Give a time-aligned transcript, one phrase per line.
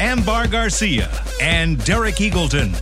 [0.00, 1.10] Ambar Garcia,
[1.42, 2.74] and Derek Eagleton.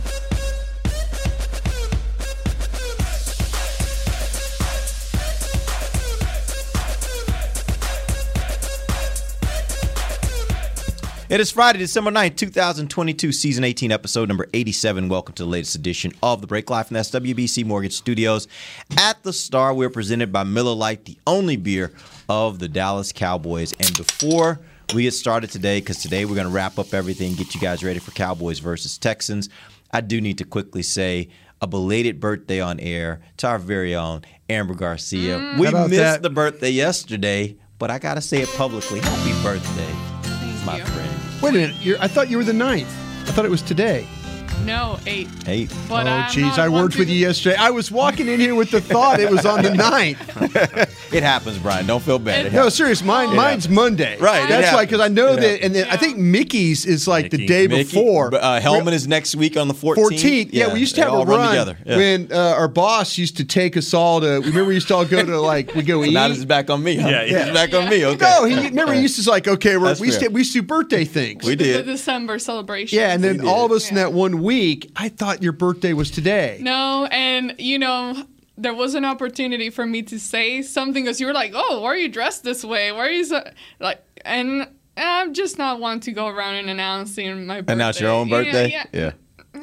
[11.29, 15.09] It is Friday, December 9th, 2022, season 18, episode number 87.
[15.09, 18.47] Welcome to the latest edition of the Break Live from the SWBC Mortgage Studios.
[18.97, 21.91] At the Star, we're presented by Miller Lite, the only beer
[22.29, 23.73] of the Dallas Cowboys.
[23.73, 24.61] And before
[24.93, 27.83] we get started today, because today we're going to wrap up everything, get you guys
[27.83, 29.49] ready for Cowboys versus Texans,
[29.91, 31.29] I do need to quickly say
[31.61, 35.37] a belated birthday on air to our very own Ambar Garcia.
[35.37, 35.59] Mm.
[35.59, 36.21] We missed that?
[36.21, 38.99] the birthday yesterday, but I got to say it publicly.
[38.99, 39.93] Happy birthday,
[40.65, 41.41] my friend.
[41.41, 41.75] Wait a minute.
[41.81, 42.89] You're, I thought you were the ninth.
[43.27, 44.07] I thought it was today.
[44.69, 45.27] No, eight.
[45.45, 46.59] Hey, But oh, jeez.
[46.59, 47.55] I worked with you yesterday.
[47.55, 50.19] I was walking in here with the thought it was on the ninth.
[51.13, 51.87] it happens, Bryan.
[51.87, 52.45] Don't feel bad.
[52.45, 52.75] It No, happens.
[52.75, 53.01] serious.
[53.03, 54.17] Mine, mine's Monday.
[54.19, 57.07] Right, it That's why, because I know It that, and then I think Mickey's is
[57.07, 57.47] like the Mickey.
[57.47, 58.35] day Mickey, before.
[58.35, 59.95] Uh, Helman is next week on the 14th.
[59.95, 60.49] 14th.
[60.51, 61.77] Yeah, we used to they have a all run, together.
[61.83, 61.97] Yeah.
[61.97, 64.27] when uh, our boss used to take us all to.
[64.41, 66.13] Remember, we used to all go to like we go So eat.
[66.13, 66.97] now this is back on me.
[66.97, 67.09] Huh?
[67.09, 67.45] Yeah, yeah.
[67.47, 68.05] It's back on me.
[68.05, 68.17] Okay.
[68.23, 70.53] no, he remember he used to like okay, we're, That's we used to, we used
[70.53, 71.43] to do birthday things.
[71.43, 71.91] we did The did.
[71.91, 72.99] December celebration.
[72.99, 74.58] yeah, and then all of us in that one week,
[74.95, 76.59] I thought your birthday was today.
[76.61, 78.25] No, and you know,
[78.57, 81.89] there was an opportunity for me to say something because you were like, "Oh, why
[81.89, 82.91] are you dressed this way?
[82.91, 83.41] Why are you so
[83.79, 87.73] like?" And I'm just not one to go around and announcing my birthday.
[87.73, 88.69] Announce your own birthday.
[88.71, 89.11] Yeah, yeah.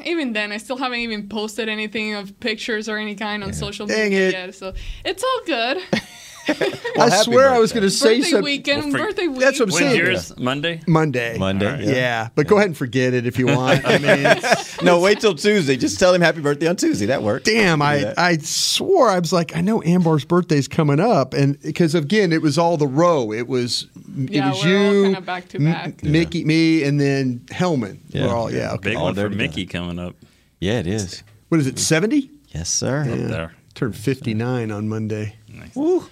[0.05, 3.87] Even then, I still haven't even posted anything of pictures or any kind on social
[3.87, 4.33] Dang media it.
[4.33, 4.55] yet.
[4.55, 4.73] So
[5.05, 5.79] it's all good.
[6.49, 8.45] I happy swear I was going to say birthday something.
[8.45, 9.41] weekend, Well, for- birthday week.
[9.41, 9.97] That's what I'm When's saying.
[10.07, 10.39] yours?
[10.39, 10.81] Monday?
[10.87, 11.37] Monday.
[11.39, 11.67] Monday.
[11.67, 11.85] All right.
[11.85, 12.29] Yeah.
[12.35, 13.83] but go ahead and forget it if you want.
[13.85, 14.41] I mean,
[14.83, 15.77] No, wait till Tuesday.
[15.77, 17.07] Just tell him happy birthday on Tuesday.
[17.07, 17.45] That works.
[17.45, 18.19] damn, I, that.
[18.19, 22.43] I swore I was like, I know Ambar's birthday's coming up, and because again, it
[22.43, 23.33] was all the row.
[23.33, 23.89] It was
[24.19, 26.03] it Yeah, was we're all you, kinda back to M- back.
[26.05, 28.01] Mickey, me, and then Helman.
[28.09, 28.27] Yeah.
[28.27, 28.73] We're all yeah.
[28.75, 28.91] Okay.
[28.91, 29.29] Big All one for.
[29.29, 30.15] Mickey coming up
[30.61, 31.23] Yeah, it is.
[31.49, 31.79] What is it?
[31.79, 32.31] Seventy?
[32.49, 33.01] Yes, sir.
[33.03, 33.55] Up there.
[33.77, 35.37] Turned fifty nine on Monday.
[35.75, 36.05] Woo.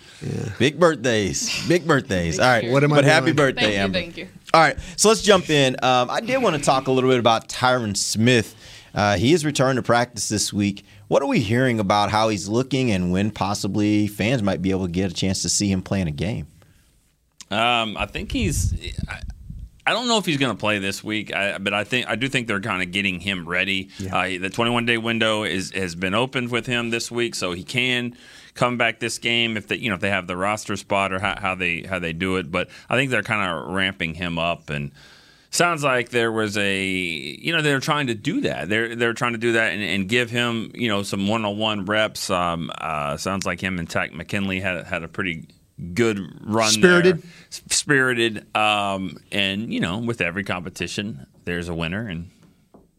[0.58, 1.66] Big birthdays.
[1.66, 2.38] Big birthdays.
[2.38, 2.70] All right.
[2.70, 4.00] What am I But happy birthday, Thank you, Ambar.
[4.02, 4.28] thank you.
[4.52, 5.74] All right, so let's jump in.
[5.82, 8.54] Um, I did want to talk a little bit about Tyron Smith.
[8.94, 10.84] Uh, he has returned to practice this week.
[11.08, 14.86] What are we hearing about how he's looking and when possibly fans might be able
[14.86, 16.46] to get a chance to see him playing a game?
[17.50, 18.72] Um, I think he's.
[19.86, 22.16] I, don't know if he's going to play this week, I, but I think I
[22.16, 23.90] do think they're kind of getting him ready.
[24.10, 27.64] Uh, the 21 day window is has been opened with him this week, so he
[27.64, 28.16] can
[28.54, 31.18] come back this game if they you know if they have the roster spot or
[31.18, 32.50] how, how they how they do it.
[32.50, 34.92] But I think they're kind of ramping him up and.
[35.50, 38.68] Sounds like there was a, you know, they're trying to do that.
[38.68, 42.28] They're they're trying to do that and, and give him, you know, some one-on-one reps.
[42.28, 45.46] Um, uh, sounds like him and Takk McKinley had had a pretty
[45.94, 46.70] good run.
[46.70, 47.22] Spirited.
[47.22, 47.30] there.
[47.68, 48.56] Spirited.
[48.56, 52.30] Um, and you know, with every competition, there's a winner, and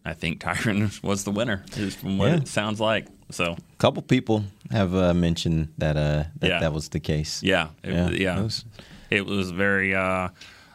[0.03, 2.37] I think Tyron was the winner, is from what Yeah.
[2.37, 3.07] it sounds like.
[3.31, 6.59] So A couple people have uh, mentioned that uh, that, Yeah.
[6.59, 7.41] that was the case.
[7.41, 8.09] yeah, it, Yeah.
[8.11, 8.65] yeah, It was-
[9.11, 10.29] it was very uh,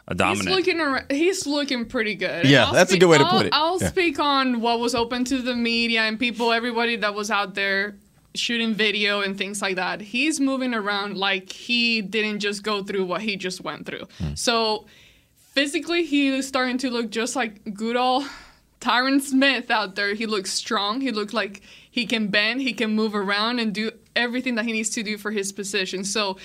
[0.07, 0.47] a dominant.
[0.49, 0.97] He's looking.
[1.09, 2.45] He's looking pretty good.
[2.45, 3.53] Yeah, I'll that's a good way to I'll- put it.
[3.53, 3.89] I'll Yeah.
[3.89, 7.95] speak on what was open to the media and people, everybody that was out there
[8.35, 10.01] shooting video and things like that.
[10.01, 14.07] He's moving around like he didn't just go through what he just went through.
[14.17, 14.35] Hmm.
[14.35, 14.85] So
[15.53, 18.25] physically, he is starting to look just like good old
[18.79, 20.13] Tyron Smith out there.
[20.13, 21.01] He looks strong.
[21.01, 22.61] He looks like he can bend.
[22.61, 26.03] He can move around and do everything that he needs to do for his position.
[26.03, 26.37] So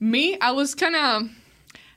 [0.00, 1.30] me, I was kind of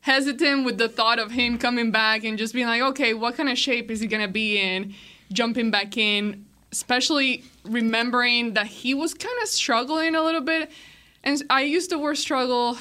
[0.01, 3.49] hesitant with the thought of him coming back and just being like, okay, what kind
[3.49, 4.93] of shape is he gonna be in,
[5.31, 10.71] jumping back in, especially remembering that he was kind of struggling a little bit.
[11.23, 12.79] And I use the word struggle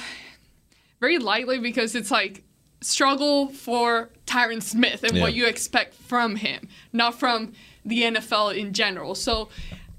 [0.99, 2.41] very lightly because it's like
[2.81, 7.53] struggle for Tyron Smith and what you expect from him, not from
[7.85, 9.13] the NFL in general.
[9.13, 9.49] So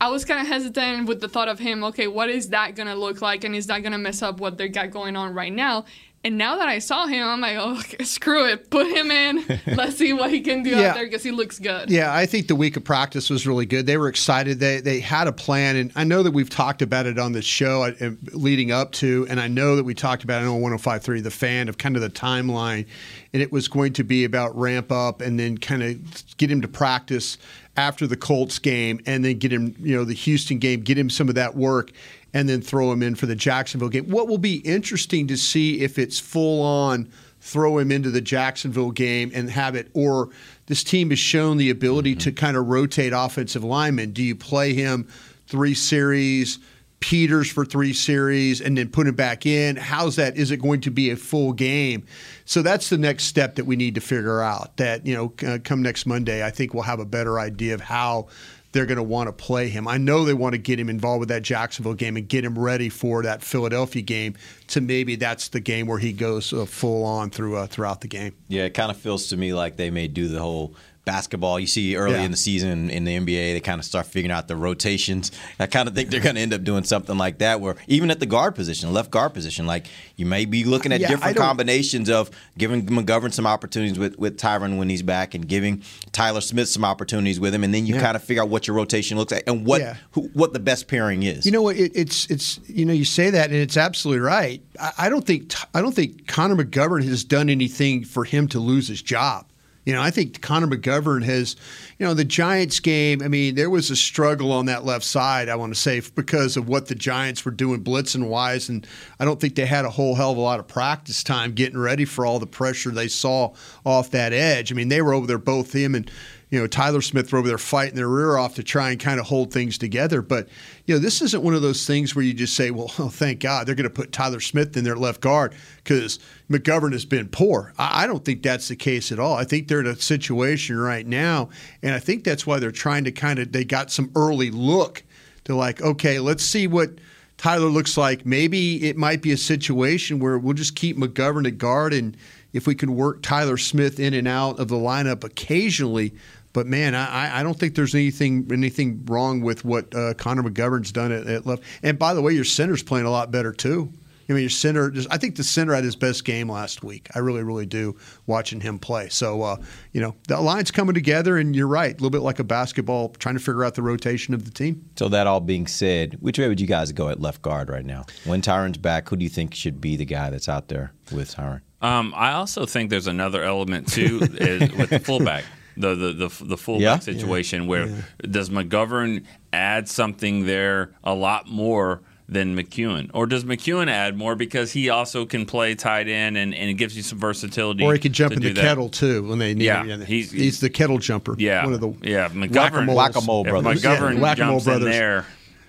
[0.01, 2.89] I was kind of hesitant with the thought of him, okay, what is that going
[2.89, 3.45] to look like?
[3.45, 5.85] And is that going to mess up what they got going on right now?
[6.25, 9.45] And now that I saw him, I'm like, oh, screw it, put him in.
[9.67, 10.89] Let's see what he can do Yeah.
[10.89, 11.91] out there because he looks good.
[11.91, 13.85] Yeah, I think the week of practice was really good.
[13.85, 14.59] They were excited.
[14.59, 17.45] They they had a plan, and I know that we've talked about it on this
[17.45, 21.23] show uh, leading up to, and I know that we talked about it on 105.3,
[21.23, 22.87] the fan of kind of the timeline,
[23.35, 26.63] and it was going to be about ramp up and then kind of get him
[26.63, 27.37] to practice
[27.77, 31.11] after the Colts game, and then get him, you know, the Houston game, get him
[31.11, 31.91] some of that work,
[32.35, 34.11] and then throw him in for the Jacksonville game.
[34.11, 37.11] What will be interesting to see if it's full on
[37.45, 40.31] throw him into the Jacksonville game and have it, or
[40.65, 44.13] this team has shown the ability to kind of rotate offensive linemen.
[44.13, 45.07] Do you play him
[45.47, 46.59] three series,
[47.01, 49.77] Peters for three series, and then put him back in?
[49.77, 50.39] How's that?
[50.39, 52.07] Is it going to be a full game?
[52.47, 54.79] So that's the next step that we need to figure out.
[54.79, 57.83] That you know, uh, come next Monday, I think we'll have a better idea of
[57.83, 58.29] how
[58.75, 59.87] they're going to want to play him.
[59.87, 62.59] I know they want to get him involved with that Jacksonville game and get him
[62.59, 64.35] ready for that Philadelphia game.
[64.69, 68.09] To maybe that's the game where he goes uh, full on through uh, throughout the
[68.09, 68.35] game.
[68.49, 70.75] Yeah, it kind of feels to me like they may do the whole
[71.05, 71.61] basketball.
[71.61, 72.23] You see early Yeah.
[72.23, 75.33] in the season in the NBA, they kind of start figuring out the rotations.
[75.61, 78.11] I kind of think they're going to end up doing something like that, where even
[78.11, 81.37] at the guard position, left guard position, like you may be looking at Yeah, different
[81.37, 85.83] combinations of giving McGovern some opportunities with with Tyron when he's back, and giving
[86.13, 88.01] Tyler Smith some opportunities with him, and then you Yeah.
[88.01, 89.83] kind of figure out what your rotation looks like and what
[90.13, 91.45] who, what the best pairing is.
[91.45, 91.77] You know what?
[91.77, 94.54] It, it's it's you know you say that and it's absolutely right.
[94.81, 98.59] I, I don't think I don't think Connor McGovern has done anything for him to
[98.59, 99.47] lose his job.
[99.85, 101.57] You know, I think Connor McGovern has,
[101.99, 103.23] you know, the Giants game.
[103.23, 105.51] I mean, there was a struggle on that left side.
[105.51, 108.87] I want to say because of what the Giants were doing blitzing wise, and
[109.21, 111.79] I don't think they had a whole hell of a lot of practice time getting
[111.79, 113.53] ready for all the pressure they saw
[113.85, 114.73] off that edge.
[114.73, 116.11] I mean, they were over there, both him and
[116.51, 119.19] you know, Tyler Smith were over there fighting their rear off to try and kind
[119.19, 120.23] of hold things together.
[120.23, 120.49] But,
[120.87, 123.41] you know, this isn't one of those things where you just say, well, oh, thank
[123.41, 126.19] God they're going to put Tyler Smith in their left guard because
[126.51, 127.73] McGovern has been poor.
[127.79, 129.35] I, I don't think that's the case at all.
[129.35, 131.49] I think they're in a situation right now,
[131.83, 135.03] and I think that's why they're trying to kind of, they got some early look
[135.45, 136.91] to like, okay, let's see what
[137.37, 138.25] Tyler looks like.
[138.25, 142.17] Maybe it might be a situation where we'll just keep McGovern at guard, and
[142.55, 146.15] if we can work Tyler Smith in and out of the lineup occasionally.
[146.55, 150.93] But man, I, I don't think there's anything anything wrong with what uh, Connor McGovern's
[150.93, 151.65] done at, at left.
[151.83, 153.93] And by the way, your center's playing a lot better too.
[154.29, 154.93] I mean, your center.
[155.11, 157.09] I think the center had his best game last week.
[157.15, 157.97] I really, really do
[158.27, 159.09] watching him play.
[159.11, 159.57] So, uh,
[159.93, 163.11] you know, the line's coming together, and you're right, a little bit like a basketball,
[163.11, 164.89] trying to figure out the rotation of the team.
[164.97, 167.85] So that all being said, which way would you guys go at left guard right
[167.85, 168.07] now?
[168.25, 171.35] When Tyron's back, who do you think should be the guy that's out there with
[171.35, 171.61] Tyron?
[171.85, 175.45] Um, I also think there's another element too is with the fullback.
[175.77, 176.99] The the the, the fullback Yeah.
[177.01, 183.91] situation where does McGovern add something there a lot more than McKeon, or does McKeon
[183.91, 187.19] add more because he also can play tight end and, and it gives you some
[187.19, 187.85] versatility?
[187.85, 188.61] Or he can jump in the that.
[188.63, 190.01] kettle too when they need Yeah, him.
[190.01, 191.35] he's- he's the kettle jumper.
[191.39, 192.51] Yeah, one of the yeah McGovern
[192.95, 192.97] whack-a-moles.
[192.97, 193.83] Whack-a-mole brothers.
[193.83, 194.85] McGovern Yeah, jumps brothers.
[194.87, 195.27] in there.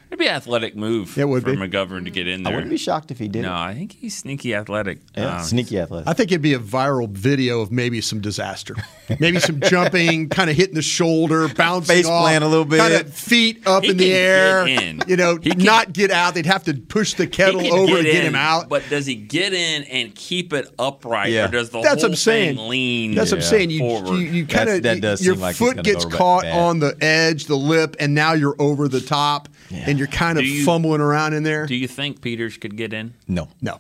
[0.07, 1.57] It'd be an athletic move It would for be.
[1.57, 2.49] McGovern to get in there.
[2.49, 2.57] I there.
[2.57, 3.41] wouldn't be shocked if he did.
[3.41, 3.53] no.
[3.53, 4.99] I think he's sneaky athletic.
[5.17, 6.07] Yeah, Um, sneaky athletic.
[6.07, 8.75] I think it'd be a viral video of maybe some disaster,
[9.19, 12.77] maybe some jumping, kind of hitting the shoulder, bouncing Face off, plant a little bit.
[12.79, 14.65] kind of feet up He in the air.
[14.65, 15.01] get in.
[15.07, 16.35] You know, He can- not get out.
[16.35, 18.69] They'd have to push the kettle can over to get in, him out.
[18.69, 21.45] But does he get in and keep it upright, Yeah.
[21.45, 22.23] or does the That's whole what I'm
[22.55, 23.15] thing lean?
[23.15, 23.71] That's what I'm saying.
[23.71, 26.79] You you, you kind of that does your seem like foot gonna gets caught on
[26.79, 30.63] the edge, the lip, and now you're over the top, and you're kind of you-
[30.65, 31.65] fumbling around in there.
[31.65, 33.13] Do you think Peters could get in?
[33.27, 33.47] no.
[33.61, 33.79] no,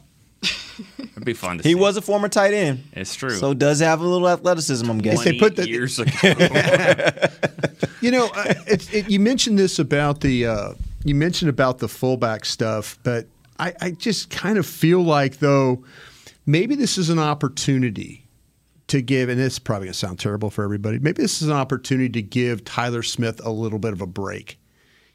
[0.99, 1.75] It'd be fun to He see.
[1.75, 2.83] was a former tight end.
[2.93, 3.29] It's true.
[3.31, 5.33] So does have a little athleticism, I'm guessing.
[5.33, 6.11] they put the- years ago.
[8.01, 10.73] You know, uh, it's, it, you mentioned this about the uh,
[11.03, 13.25] you mentioned about the fullback stuff, but
[13.57, 15.83] I, I just kind of feel like though
[16.45, 18.27] maybe this is an opportunity
[18.87, 20.99] to give, and it's probably going to sound terrible for everybody.
[20.99, 24.59] Maybe this is an opportunity to give Tyler Smith a little bit of a break.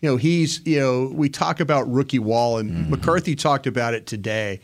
[0.00, 2.90] You know, he's you know we talk about rookie wall, and mm-hmm.
[2.90, 4.61] McCarthy talked about it today,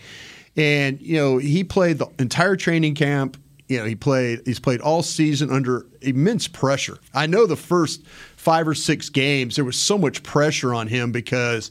[0.57, 3.37] and you know he played the entire training camp.
[3.69, 4.43] You know, he played.
[4.45, 6.99] He's played all season under immense pressure.
[7.13, 11.13] I know the first five or six games there was so much pressure on him
[11.13, 11.71] because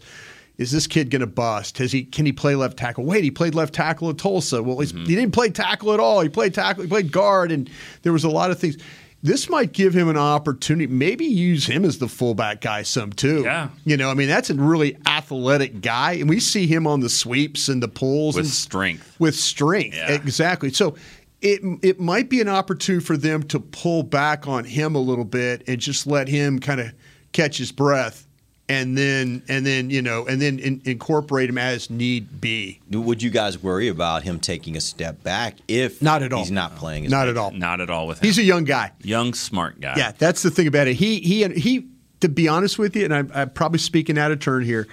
[0.57, 1.77] is this kid going to bust?
[1.79, 2.03] Has he?
[2.03, 3.03] Can he play left tackle?
[3.03, 4.63] Wait, he played left tackle at Tulsa.
[4.63, 5.05] Well, he's, mm-hmm.
[5.05, 6.21] he didn't play tackle at all.
[6.21, 6.83] He played tackle.
[6.83, 7.69] He played guard, and
[8.03, 8.77] there was a lot of things.
[9.25, 10.85] This might give him an opportunity.
[10.85, 13.41] Maybe use him as the fullback guy some too.
[13.41, 13.69] Yeah.
[13.83, 17.09] you know, I mean, that's a really athletic guy, and we see him on the
[17.09, 19.15] sweeps and the pulls with and strength.
[19.19, 19.95] with strength.
[19.95, 20.11] Yeah.
[20.11, 20.71] Exactly.
[20.71, 20.95] So
[21.41, 25.25] it it might be an opportunity for them to pull back on him a little
[25.25, 26.93] bit and just let him kind of
[27.31, 28.24] catch his breath
[28.67, 32.79] and then and then you know and then in, incorporate him as need be.
[32.91, 36.39] Would you guys worry about him taking a step back if Not at all.
[36.39, 37.05] he's not playing?
[37.05, 37.31] As Not much?
[37.31, 37.51] at all.
[37.51, 38.25] Not at all with him.
[38.27, 38.91] He's a young guy.
[39.03, 39.93] young, smart guy.
[39.97, 40.95] Yeah, that's the thing about it.
[40.95, 41.87] He he he.
[42.21, 44.87] To be honest with you, and I'm, I'm probably speaking out of turn here.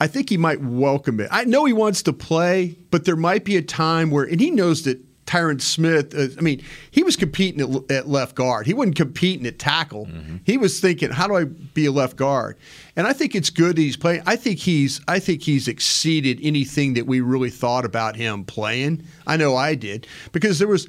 [0.00, 1.26] I think he might welcome it.
[1.32, 4.50] I know he wants to play, but there might be a time where, and he
[4.52, 6.14] knows that Tyron Smith.
[6.14, 8.66] Uh, I mean, he was competing at, at left guard.
[8.66, 10.08] He wasn't competing at tackle.
[10.44, 12.56] He was thinking, "How do I be a left guard?"
[12.96, 14.22] And I think it's good that he's playing.
[14.26, 15.00] I think he's.
[15.06, 19.04] I think he's exceeded anything that we really thought about him playing.
[19.26, 20.88] I know I did because there was,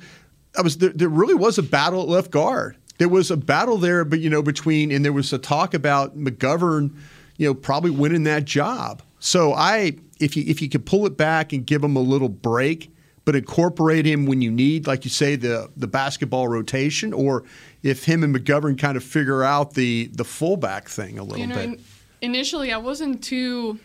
[0.58, 2.78] I was there, there really was a battle at left guard.
[2.98, 6.18] There was a battle there, but you know, between and there was a talk about
[6.18, 6.96] McGovern,
[7.38, 9.02] you know, probably winning that job.
[9.20, 12.30] So I, if you if you could pull it back and give him a little
[12.30, 12.94] break,
[13.30, 17.44] but incorporate him when you need, like you say, the the basketball rotation, or
[17.84, 21.46] if him and McGovern kind of figure out the the fullback thing a little You
[21.46, 21.64] know, bit.
[21.66, 21.80] in,
[22.22, 23.78] initially I wasn't too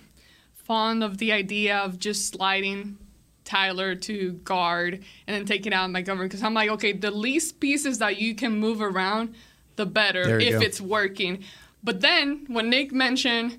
[0.55, 2.97] fond of the idea of just sliding
[3.45, 7.99] Tyler to guard and then taking out Montgomery because I'm like, okay, the least pieces
[7.99, 9.35] that you can move around,
[9.77, 10.61] the better if go.
[10.63, 11.45] it's working.
[11.83, 13.59] But then when Nick mentioned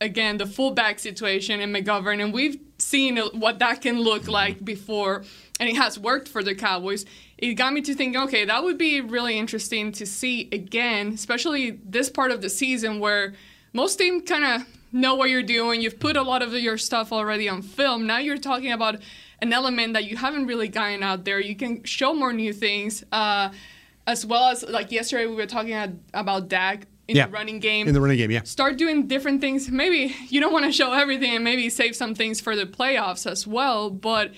[0.00, 5.24] again the fullback situation in McGovern, and we've seen what that can look like before,
[5.58, 7.04] and it has worked for the Cowboys.
[7.36, 11.80] It got me to think, okay, that would be really interesting to see again, especially
[11.84, 13.34] this part of the season where
[13.72, 15.82] most teams kind of know what you're doing.
[15.82, 18.06] You've put a lot of your stuff already on film.
[18.06, 18.96] Now you're talking about
[19.42, 21.40] an element that you haven't really gotten out there.
[21.40, 23.50] You can show more new things, uh,
[24.06, 27.26] as well as like yesterday we were talking about Dak in Yeah.
[27.26, 28.42] the running game In the running game, yeah.
[28.44, 29.70] start doing different things.
[29.70, 33.30] Maybe you don't want to show everything and maybe save some things for the playoffs
[33.30, 33.90] as well.
[33.90, 34.32] But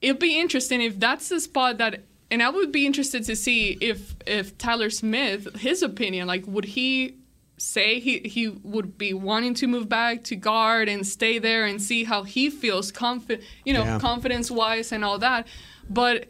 [0.00, 2.04] it'll be interesting if that's the spot that.
[2.30, 6.64] And I would be interested to see if if Tyler Smith, his opinion, like would
[6.64, 7.16] he
[7.58, 11.80] say he he would be wanting to move back to guard and stay there and
[11.80, 13.98] see how he feels confident, you know, Yeah.
[14.00, 15.46] confidence wise and all that.
[15.88, 16.26] But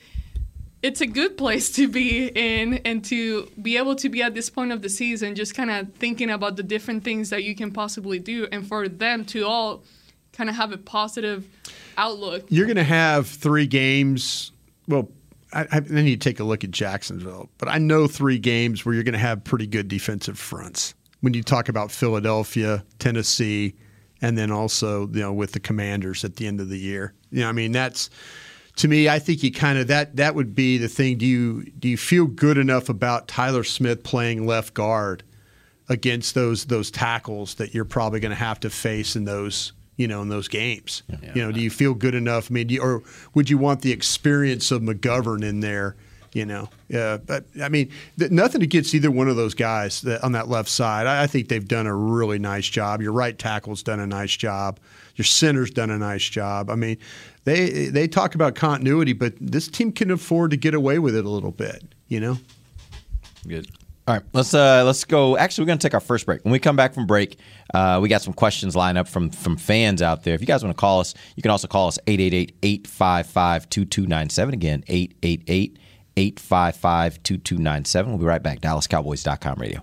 [0.84, 4.50] it's a good place to be in and to be able to be at this
[4.50, 7.70] point of the season just kind of thinking about the different things that you can
[7.70, 9.82] possibly do and for them to all
[10.34, 11.48] kind of have a positive
[11.96, 14.52] outlook You're going to have three games.
[14.86, 15.08] Well,
[15.54, 18.94] I, I need to take a look at Jacksonville, but I know three games where
[18.94, 20.94] you're going to have pretty good defensive fronts.
[21.22, 23.74] When you talk about Philadelphia, Tennessee,
[24.20, 27.14] and then also you know with the Commanders at the end of the year.
[27.30, 28.10] You know, I mean that's
[28.76, 29.08] to me.
[29.08, 31.18] I think you kind of that that would be the thing.
[31.18, 35.22] Do you do you feel good enough about Tyler Smith playing left guard
[35.88, 40.08] against those those tackles that you're probably going to have to face in those you
[40.08, 41.02] know in those games.
[41.34, 42.50] You know, do you feel good enough?
[42.50, 43.02] I mean, do you, or
[43.34, 45.96] would you want the experience of McGovern in there?
[46.32, 50.24] You know, yeah, but I mean, th- nothing against either one of those guys that,
[50.24, 51.06] on that left side.
[51.06, 53.00] I, I think they've done a really nice job.
[53.00, 54.80] Your right tackle's done a nice job.
[55.14, 56.70] Your center's done a nice job.
[56.70, 56.98] I mean,
[57.44, 61.24] they they talk about continuity, but this team can afford to get away with it
[61.24, 61.84] a little bit.
[62.08, 62.38] You know.
[63.46, 63.68] Good.
[64.06, 65.38] All right, let's uh, let's go.
[65.38, 66.44] Actually, we're going to take our first break.
[66.44, 67.38] When we come back from break,
[67.72, 70.34] uh, we got some questions lined up from from fans out there.
[70.34, 74.52] If you guys want to call us, you can also call us 888-855-2297.
[74.52, 74.84] Again,
[76.16, 78.06] 888-855-2297.
[78.06, 78.60] We'll be right back.
[78.60, 79.82] DallasCowboys.com radio.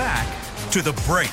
[0.00, 1.28] Back to the break.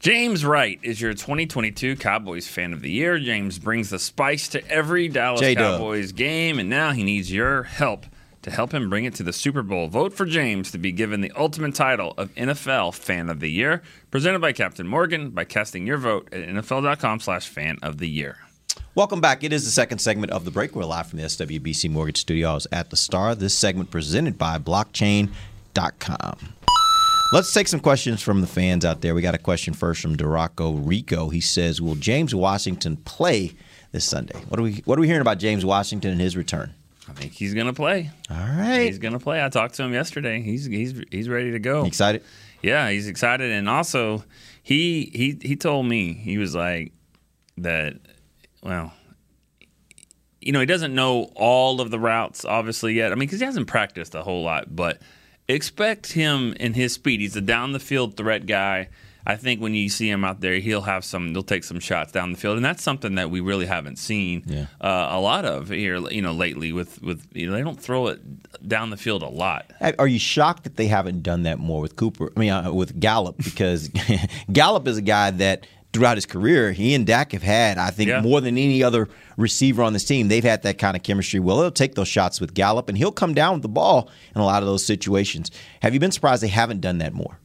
[0.00, 3.18] James Wright is your 2022 Cowboys Fan of the Year.
[3.18, 5.78] James brings the spice to every Dallas J-Dub.
[5.78, 8.04] Cowboys game, and now he needs your help
[8.42, 9.88] to help him bring it to the Super Bowl.
[9.88, 13.80] Vote for James to be given the ultimate title of NFL Fan of the Year,
[14.10, 18.36] presented by Captain Morgan by casting your vote at NFL.com slash fan of the year.
[18.94, 19.42] Welcome back.
[19.42, 20.74] It is the second segment of the break.
[20.74, 23.34] We're live from the SWBC Mortgage Studios at the Star.
[23.34, 26.54] This segment presented by Blockchain.com.
[27.32, 29.14] Let's take some questions from the fans out there.
[29.14, 31.30] We got a question first from Duraco Rico.
[31.30, 33.52] He says, "Will James Washington play
[33.90, 36.72] this Sunday?" What are we What are we hearing about James Washington and his return?
[37.08, 38.10] I think he's going to play.
[38.30, 39.44] All right, He's going to play.
[39.44, 40.40] I talked to him yesterday.
[40.42, 41.84] He's he's he's ready to go.
[41.84, 42.22] excited?
[42.62, 44.24] Yeah, he's excited, and also
[44.62, 46.92] he he he told me he was like
[47.58, 47.94] that.
[48.64, 48.92] Well,
[50.40, 53.12] you know, he doesn't know all of the routes obviously yet.
[53.12, 55.00] I mean, because he hasn't practiced a whole lot, but
[55.48, 57.20] expect him in his speed.
[57.20, 58.88] He's a down the field threat guy.
[59.26, 61.30] I think when you see him out there, he'll have some.
[61.32, 64.42] He'll take some shots down the field, and that's something that we really haven't seen
[64.46, 64.66] Yeah.
[64.82, 65.96] uh, a lot of here.
[66.10, 68.20] You know, lately with with you know they don't throw it
[68.68, 69.70] down the field a lot.
[69.98, 72.32] Are you shocked that they haven't done that more with Cooper?
[72.36, 73.88] I mean, uh, with Gallup, because
[74.52, 78.10] Gallup is a guy that throughout his career, he and Dak have had, I think,
[78.10, 78.20] Yeah.
[78.20, 79.08] more than any other
[79.38, 80.28] receiver on this team.
[80.28, 81.40] They've had that kind of chemistry.
[81.40, 84.40] Well, he'll take those shots with Gallup, and he'll come down with the ball in
[84.40, 85.50] a lot of those situations.
[85.80, 87.38] Have you been surprised they haven't done that more?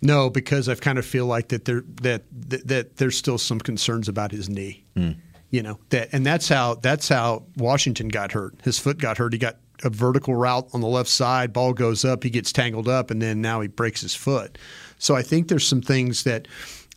[0.00, 3.58] No, because I kind of feel like that there that, that that there's still some
[3.58, 4.84] concerns about his knee.
[4.96, 5.12] Hmm.
[5.50, 8.54] You know that, and that's how that's how Washington got hurt.
[8.62, 9.32] His foot got hurt.
[9.32, 11.52] He got a vertical route on the left side.
[11.52, 12.24] Ball goes up.
[12.24, 14.58] He gets tangled up, and then now he breaks his foot.
[14.98, 16.46] So I think there's some things that.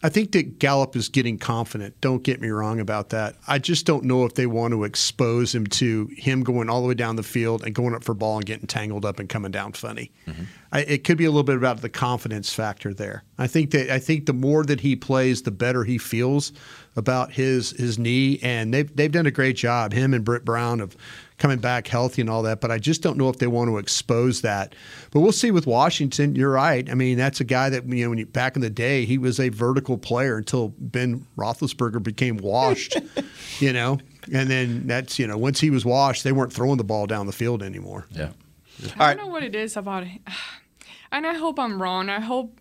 [0.02, 2.00] I think that Gallup is getting confident.
[2.00, 3.36] Don't get me wrong about that.
[3.48, 6.88] I just don't know if they want to expose him to him going all the
[6.88, 9.52] way down the field and going up for ball and getting tangled up and coming
[9.52, 10.12] down funny.
[10.26, 10.44] Mm-hmm.
[10.72, 13.24] I, it could be a little bit about the confidence factor there.
[13.38, 16.54] I think that I think the more that he plays, the better he feels
[16.96, 19.92] about his his knee, and they've they've done a great job.
[19.92, 20.96] Him and Britt Brown of
[21.40, 22.62] coming back healthy and all that.
[22.62, 24.76] But I just don't know if they want to expose that.
[25.12, 26.36] But we'll see with Washington.
[26.36, 26.88] You're right.
[26.90, 29.18] I mean, that's a guy that you know when you, back in the day he
[29.18, 32.96] was a vertical player until Ben Roethlisberger became washed.
[33.60, 33.98] you know,
[34.32, 37.26] and then that's you know once he was washed, they weren't throwing the ball down
[37.26, 38.06] the field anymore.
[38.12, 38.30] Yeah.
[38.98, 40.22] I don't know what it is about it.
[41.12, 42.08] And I hope I'm wrong.
[42.08, 42.60] I hope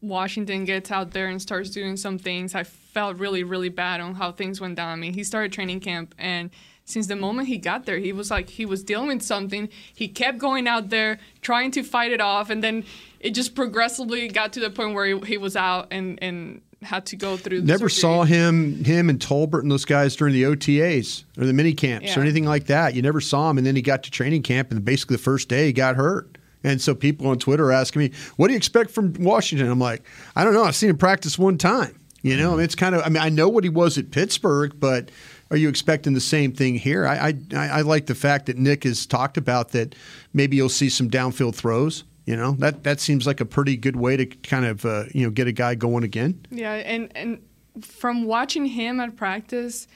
[0.00, 2.54] Washington gets out there and starts doing some things.
[2.54, 4.88] I felt really, really bad on how things went down.
[4.88, 6.48] I mean, he started training camp, and
[6.84, 9.68] since the moment he got there, he was like he was dealing with something.
[9.94, 12.84] He kept going out there, trying to fight it off, and then
[13.20, 17.06] it just progressively got to the point where he, he was out and, and had
[17.06, 18.00] to go through the Never surgery.
[18.00, 22.16] saw him, him and Tolbert and those guys during the OTAs or the mini camps
[22.16, 22.94] or anything like that.
[22.94, 25.48] You never saw him, and then he got to training camp, and basically the first
[25.48, 26.38] day he got hurt.
[26.64, 29.80] And so people on Twitter are asking me, "What do you expect from Washington?" I'm
[29.80, 30.02] like,
[30.36, 30.62] "I don't know.
[30.64, 31.98] I've seen him practice one time.
[32.22, 33.02] You know, I mean, it's kind of.
[33.04, 35.10] I mean, I know what he was at Pittsburgh, but
[35.52, 37.06] are you expecting the same thing here?
[37.06, 39.94] I I, I like the fact that Nick has talked about that.
[40.32, 42.04] Maybe you'll see some downfield throws.
[42.24, 45.24] You know, that that seems like a pretty good way to kind of uh, you
[45.24, 46.46] know get a guy going again.
[46.50, 47.42] Yeah, and and
[47.82, 49.86] from watching him at practice,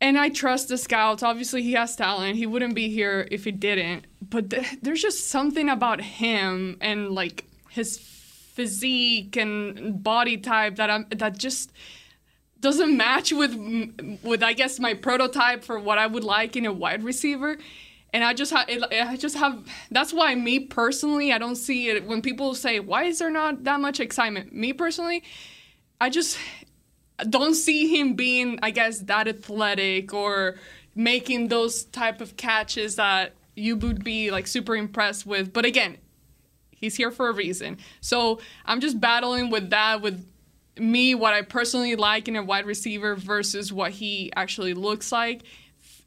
[0.00, 1.22] and I trust the scouts.
[1.22, 2.36] Obviously, he has talent.
[2.36, 4.06] He wouldn't be here if he didn't.
[4.20, 10.90] But th- there's just something about him and like his physique and body type that
[10.90, 11.70] I'm that just
[12.60, 13.54] doesn't match with
[14.22, 17.58] with I guess my prototype for what I would like in a wide receiver.
[18.12, 19.64] And I just have, I just have.
[19.90, 23.64] That's why me personally, I don't see it when people say, "Why is there not
[23.64, 25.22] that much excitement?" Me personally,
[26.00, 26.36] I just
[27.28, 30.56] don't see him being, I guess, that athletic or
[30.94, 35.52] making those type of catches that you would be like super impressed with.
[35.52, 35.98] But again,
[36.70, 37.78] he's here for a reason.
[38.00, 40.26] So I'm just battling with that with
[40.78, 45.42] me what I personally like in a wide receiver versus what he actually looks like.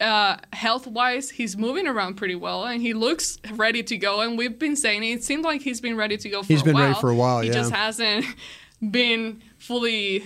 [0.01, 4.21] Uh, health wise, he's moving around pretty well and he looks ready to go.
[4.21, 6.65] And we've been saying it seems like he's been ready to go for He's a
[6.65, 6.87] been while.
[6.89, 7.53] ready for a while, He yeah.
[7.53, 8.25] just hasn't
[8.91, 10.23] been fully,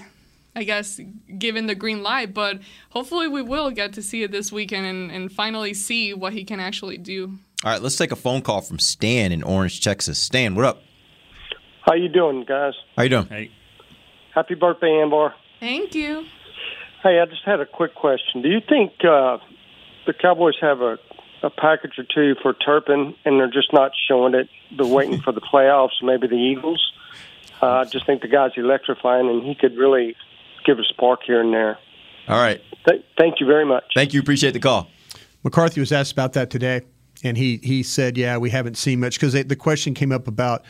[0.55, 0.99] I guess,
[1.37, 2.33] given the green light.
[2.33, 6.33] But hopefully, we will get to see it this weekend and, and finally see what
[6.33, 7.37] he can actually do.
[7.63, 10.17] All right, let's take a phone call from Stan in Orange, Texas.
[10.17, 10.81] Stan, what up?
[11.85, 12.73] How you doing, guys?
[12.95, 13.27] How you doing?
[13.27, 13.51] Hey.
[14.37, 15.33] Happy birthday, Ambar.
[15.59, 16.23] Thank you.
[17.01, 18.43] Hey, I just had a quick question.
[18.43, 19.39] Do you think uh,
[20.05, 20.99] the Cowboys have a,
[21.41, 24.47] a package or two for Turpin, and they're just not showing it?
[24.77, 26.93] They're waiting for the playoffs, maybe the Eagles.
[27.63, 30.15] Uh, I just think the guy's electrifying, and he could really
[30.67, 31.79] give a spark here and there.
[32.27, 32.61] All right.
[32.87, 33.85] Th- thank you very much.
[33.95, 34.19] Thank you.
[34.19, 34.87] Appreciate the call.
[35.43, 36.81] McCarthy was asked about that today,
[37.23, 40.63] and he he said, "Yeah, we haven't seen much because the question came up about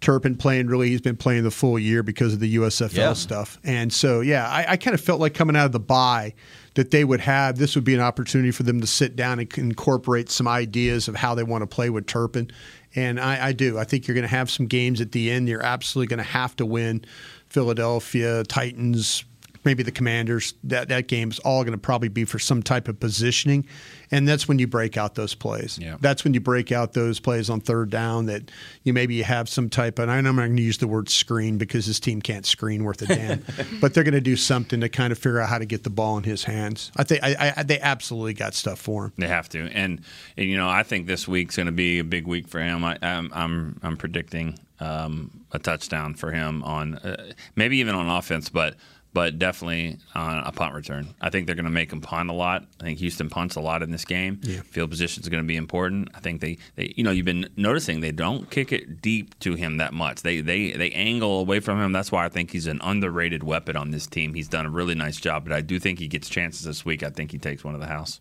[0.00, 0.68] Turpin playing.
[0.68, 3.12] Really, he's been playing the full year because of the USFL Yeah.
[3.14, 6.34] stuff, and so yeah, I, I kind of felt like coming out of the bye
[6.74, 9.58] that they would have this would be an opportunity for them to sit down and
[9.58, 12.50] incorporate some ideas of how they want to play with Turpin,
[12.94, 13.78] and I, I do.
[13.78, 15.48] I think you're going to have some games at the end.
[15.48, 17.04] You're absolutely going to have to win.
[17.48, 19.24] Philadelphia Titans,
[19.68, 20.54] maybe the Commanders.
[20.64, 23.66] That that game's all going to probably be for some type of positioning,
[24.10, 25.78] and that's when you break out those plays.
[25.78, 25.98] Yeah.
[26.00, 28.50] That's when you break out those plays on third down that
[28.82, 29.98] you maybe you have some type.
[29.98, 32.82] of, And I'm not going to use the word screen because this team can't screen
[32.82, 33.44] worth a damn,
[33.80, 35.90] but they're going to do something to kind of figure out how to get the
[35.90, 36.90] ball in his hands.
[36.96, 39.12] I think I, I, they absolutely got stuff for him.
[39.18, 40.00] They have to, and,
[40.38, 42.84] and you know I think this week's going to be a big week for him.
[42.84, 48.08] I, I'm I'm I'm predicting um, a touchdown for him on uh, maybe even on
[48.08, 48.76] offense, but
[49.18, 51.12] but definitely on a punt return.
[51.20, 52.64] I think they're going to make him punt a lot.
[52.80, 54.38] I think Houston punts a lot in this game.
[54.44, 54.60] Yeah.
[54.60, 56.08] Field position is going to be important.
[56.14, 59.56] I think they, they you know you've been noticing they don't kick it deep to
[59.56, 60.22] him that much.
[60.22, 61.90] They they they angle away from him.
[61.90, 64.34] That's why I think he's an underrated weapon on this team.
[64.34, 67.02] He's done a really nice job, but I do think he gets chances this week.
[67.02, 68.20] I think he takes one of the house.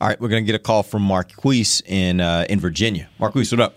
[0.00, 3.10] All right, we're going to get a call from Marquise in uh, in Virginia.
[3.18, 3.76] Marquise, what up?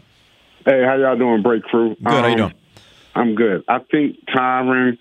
[0.65, 1.89] Hey, how y'all doing, Break Crew?
[1.95, 2.05] Good.
[2.05, 2.53] how you Um, doing?
[3.15, 3.63] I'm good.
[3.67, 4.97] I think Tyron,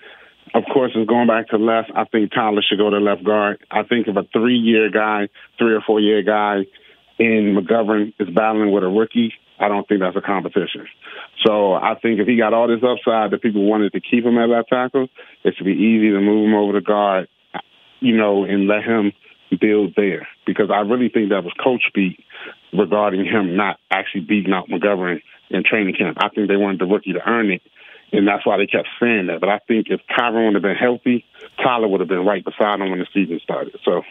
[0.55, 1.91] of course, is going back to left.
[1.95, 3.65] I think Tyler should go to left guard.
[3.71, 6.63] I think if a three year guy, three or four year guy
[7.19, 10.87] in McGovern is battling with a rookie, I don't think that's a competition.
[11.45, 14.39] So I think if he got all this upside that people wanted to keep him
[14.39, 15.09] at left tackle,
[15.43, 17.29] it should be easy to move him over to guard,
[18.01, 19.13] you know, and let him
[19.61, 20.27] build there.
[20.47, 22.25] Because I really think that was coach speak
[22.73, 26.19] regarding him not actually beating out McGovern in training camp.
[26.21, 27.63] I think they wanted the rookie to earn it,
[28.13, 29.41] and that's why they kept saying that.
[29.41, 31.25] But I think if Tyron would have been healthy,
[31.63, 33.77] Tyler would have been right beside him when the season started.
[33.85, 34.03] So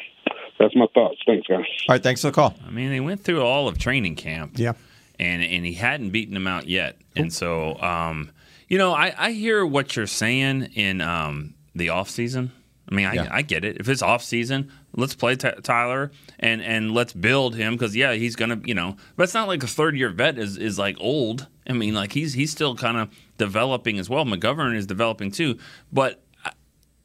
[0.59, 1.17] that's my thoughts.
[1.25, 1.59] Thanks, guys.
[1.87, 2.55] All right, thanks for the call.
[2.65, 4.53] I mean, they went through all of training camp.
[4.55, 4.73] Yeah.
[5.19, 6.97] And and he hadn't beaten them out yet.
[7.15, 8.31] And so, um,
[8.67, 12.51] you know, I, I hear what you're saying in um, the off season.
[12.89, 13.27] I mean, I, Yeah.
[13.31, 13.77] I get it.
[13.79, 18.13] If it's off season, let's play Ty Tyler and and let's build him because yeah,
[18.13, 18.97] he's gonna you know.
[19.15, 21.47] But it's not like a third year vet is is like old.
[21.67, 24.25] I mean, like he's he's still kind of developing as well.
[24.25, 25.57] McGovern is developing too,
[25.91, 26.51] but uh,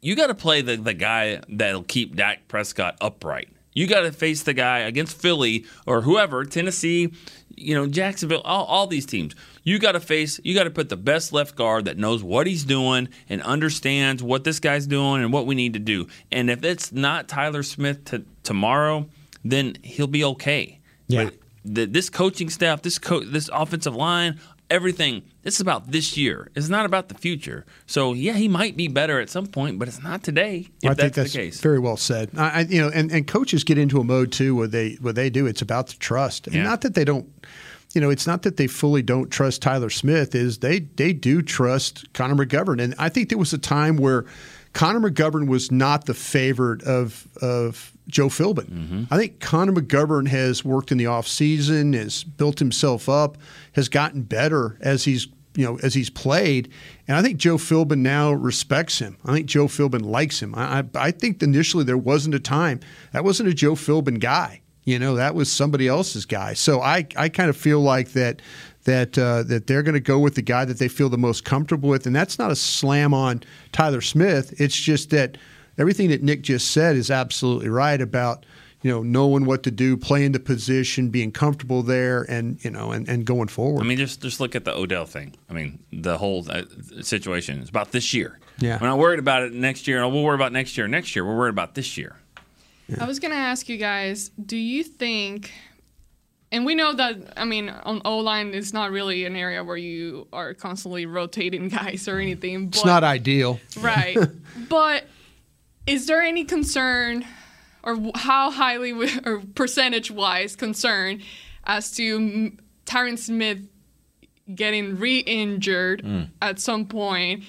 [0.00, 3.48] you got to play the, the guy that'll keep Dak Prescott upright.
[3.74, 7.12] You got to face the guy against Philly or whoever, Tennessee,
[7.54, 9.36] you know, Jacksonville, all, all these teams.
[9.62, 12.48] You got to face, you got to put the best left guard that knows what
[12.48, 16.08] he's doing and understands what this guy's doing and what we need to do.
[16.32, 19.06] And if it's not Tyler Smith to, tomorrow,
[19.44, 20.80] then he'll be okay.
[21.06, 21.26] Yeah.
[21.26, 24.38] But the, this coaching staff, this co- this offensive line,
[24.70, 25.22] everything.
[25.42, 26.50] This is about this year.
[26.54, 27.64] It's not about the future.
[27.86, 30.68] So yeah, he might be better at some point, but it's not today.
[30.82, 31.60] If I that's, think that's the case.
[31.60, 32.30] very well said.
[32.36, 35.12] I, I, you know, and, and coaches get into a mode too where they where
[35.12, 35.46] they do.
[35.46, 36.62] It's about the trust, and Yeah.
[36.64, 37.26] not that they don't.
[37.94, 40.34] You know, it's not that they fully don't trust Tyler Smith.
[40.34, 44.26] Is they they do trust Connor McGovern, and I think there was a time where
[44.74, 49.06] Connor McGovern was not the favorite of of Joe Philbin.
[49.10, 53.38] I think Connor McGovern has worked in the offseason, has built himself up,
[53.72, 56.70] has gotten better as he's you know as he's played,
[57.06, 59.16] and I think Joe Philbin now respects him.
[59.24, 60.54] I think Joe Philbin likes him.
[60.54, 62.80] I, I, I think initially there wasn't a time
[63.12, 64.62] that wasn't a Joe Philbin guy.
[64.84, 66.54] You know that was somebody else's guy.
[66.54, 68.40] So I I kind of feel like that
[68.84, 71.44] that uh, that they're going to go with the guy that they feel the most
[71.44, 73.42] comfortable with, and that's not a slam on
[73.72, 74.58] Tyler Smith.
[74.58, 75.36] It's just that
[75.78, 78.44] everything that Nick just said is absolutely right about
[78.82, 82.92] you know, knowing what to do, playing the position, being comfortable there, and you know,
[82.92, 83.82] and, and going forward.
[83.82, 85.34] I mean, just just look at the Odell thing.
[85.50, 86.62] I mean, the whole uh,
[87.02, 88.38] situation is about this year.
[88.58, 88.78] Yeah.
[88.80, 90.06] We're not worried about it next year.
[90.08, 90.86] We'll worry about next year.
[90.86, 92.16] Next year, we're worried about this year.
[93.00, 95.50] I was gonna ask you guys, do you think
[96.50, 99.76] and we know that I mean on O line it's not really an area where
[99.76, 102.68] you are constantly rotating guys or anything.
[102.68, 104.16] But, it's not ideal, right?
[104.68, 105.04] but
[105.88, 107.24] is there any concern,
[107.82, 108.92] or how highly
[109.24, 111.22] or percentage wise concern,
[111.64, 112.52] as to
[112.86, 113.60] Tyron Smith
[114.54, 116.30] getting re-injured Mm.
[116.42, 117.44] at some point?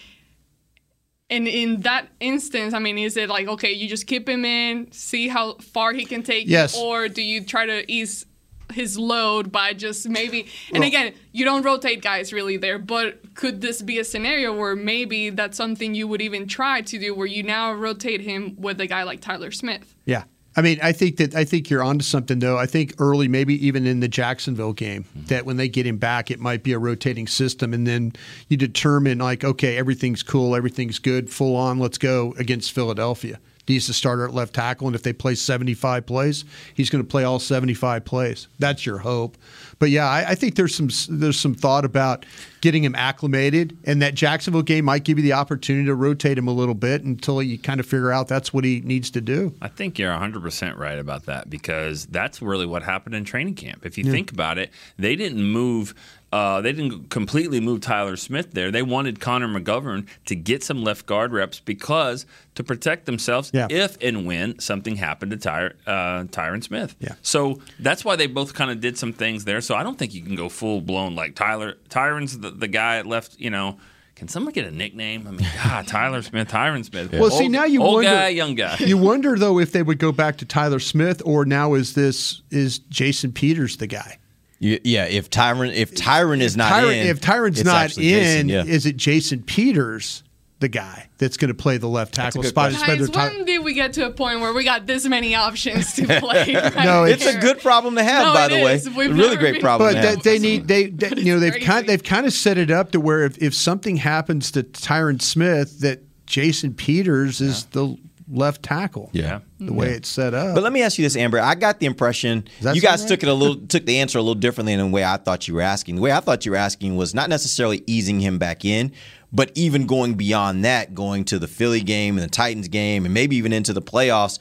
[1.31, 4.91] And in that instance, I mean, is it like okay, you just keep him in,
[4.91, 6.75] see how far he can take, you, Yes.
[6.75, 8.25] or do you try to ease
[8.71, 10.47] his load by just maybe?
[10.73, 14.55] And Well- again, you don't rotate guys really there, but could this be a scenario
[14.55, 18.55] where maybe that's something you would even try to do, where you now rotate him
[18.57, 19.95] with a guy like Tyler Smith?
[20.05, 20.23] Yeah.
[20.55, 22.57] I mean, I think that I think you're onto something though.
[22.57, 25.27] I think early, maybe even in the Jacksonville game, mm-hmm.
[25.27, 28.13] that when they get him back, it might be a rotating system, and then
[28.49, 33.39] you determine like, okay, everything's cool, everything's good, full on, let's go against Philadelphia.
[33.69, 37.07] He's the starter at left tackle, and if they play 75 plays, he's going to
[37.07, 38.47] play all 75 plays.
[38.57, 39.37] That's your hope.
[39.77, 42.25] But yeah, I, I think there's some there's some thought about
[42.61, 46.47] getting him acclimated, and that Jacksonville game might give you the opportunity to rotate him
[46.47, 49.53] a little bit until you kind of figure out that's what he needs to do.
[49.61, 53.85] I think you're 100% right about that because that's really what happened in training camp.
[53.85, 54.11] If you Yeah.
[54.11, 55.93] think about it, they didn't move.
[56.31, 58.69] Uh, they didn't completely move Tyler Smith there.
[58.69, 63.65] They wanted Connor McGovern to get some left guard reps because to protect themselves Yeah.
[63.69, 66.95] if and when something happened to Tyr, uh, Tyron Smith.
[66.99, 67.15] Yeah.
[67.23, 69.59] So that's why they both kind of did some things there.
[69.61, 71.77] So I don't think you can go full blown like Tyler.
[71.89, 73.39] Tyron's the, the guy at left.
[73.39, 73.79] You know,
[74.15, 75.27] can someone get a nickname?
[75.27, 77.11] I mean, God, Tyler Smith, Tyron Smith.
[77.11, 78.75] Well, see now you old wonder, guy, young guy.
[78.77, 82.43] You wonder though if they would go back to Tyler Smith, or now is this
[82.51, 84.19] is Jason Peters the guy?
[84.59, 88.03] You- yeah, if Tyron if Tyron is not Tyron, in, if Tyron's it's not in,
[88.03, 88.63] Jason, yeah.
[88.65, 90.23] is it Jason Peters
[90.59, 92.73] the guy that's going to play the left tackle spot?
[92.73, 95.33] Guys, of Ty- when did we get to a point where we got this many
[95.33, 96.53] options to play?
[96.53, 98.73] right No, it's a good problem to have, No, by it the way.
[98.75, 98.89] is.
[98.89, 99.93] We've a really great been- problem.
[99.93, 100.23] but to they, have.
[100.23, 101.65] they need they, they you know they've crazy.
[101.65, 105.21] kind they've kind of set it up to where if, if something happens to Tyron
[105.21, 107.97] Smith that Jason Peters is the
[108.31, 109.09] left tackle.
[109.13, 109.39] Yeah.
[109.59, 110.55] the way it's set up.
[110.55, 111.39] But let me ask you this, Ambar.
[111.41, 114.21] I got the impression you guys sound took it a little, took the answer a
[114.21, 115.95] little differently than the way I thought you were asking.
[115.95, 118.91] The way I thought you were asking was not necessarily easing him back in,
[119.33, 123.13] but even going beyond that, going to the Philly game and the Titans game, and
[123.13, 124.39] maybe even into the playoffs.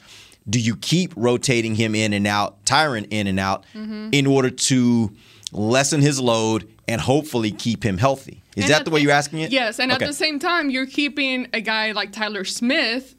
[0.49, 4.09] Do you keep rotating him in and out, Tyron in and out, Mm-hmm.
[4.13, 5.11] in order to
[5.51, 8.41] lessen his load and hopefully keep him healthy?
[8.55, 9.51] Is And that the way the- you're asking it?
[9.51, 10.03] Yes, and Okay.
[10.03, 13.15] at the same time, you're keeping a guy like Tyler Smith right.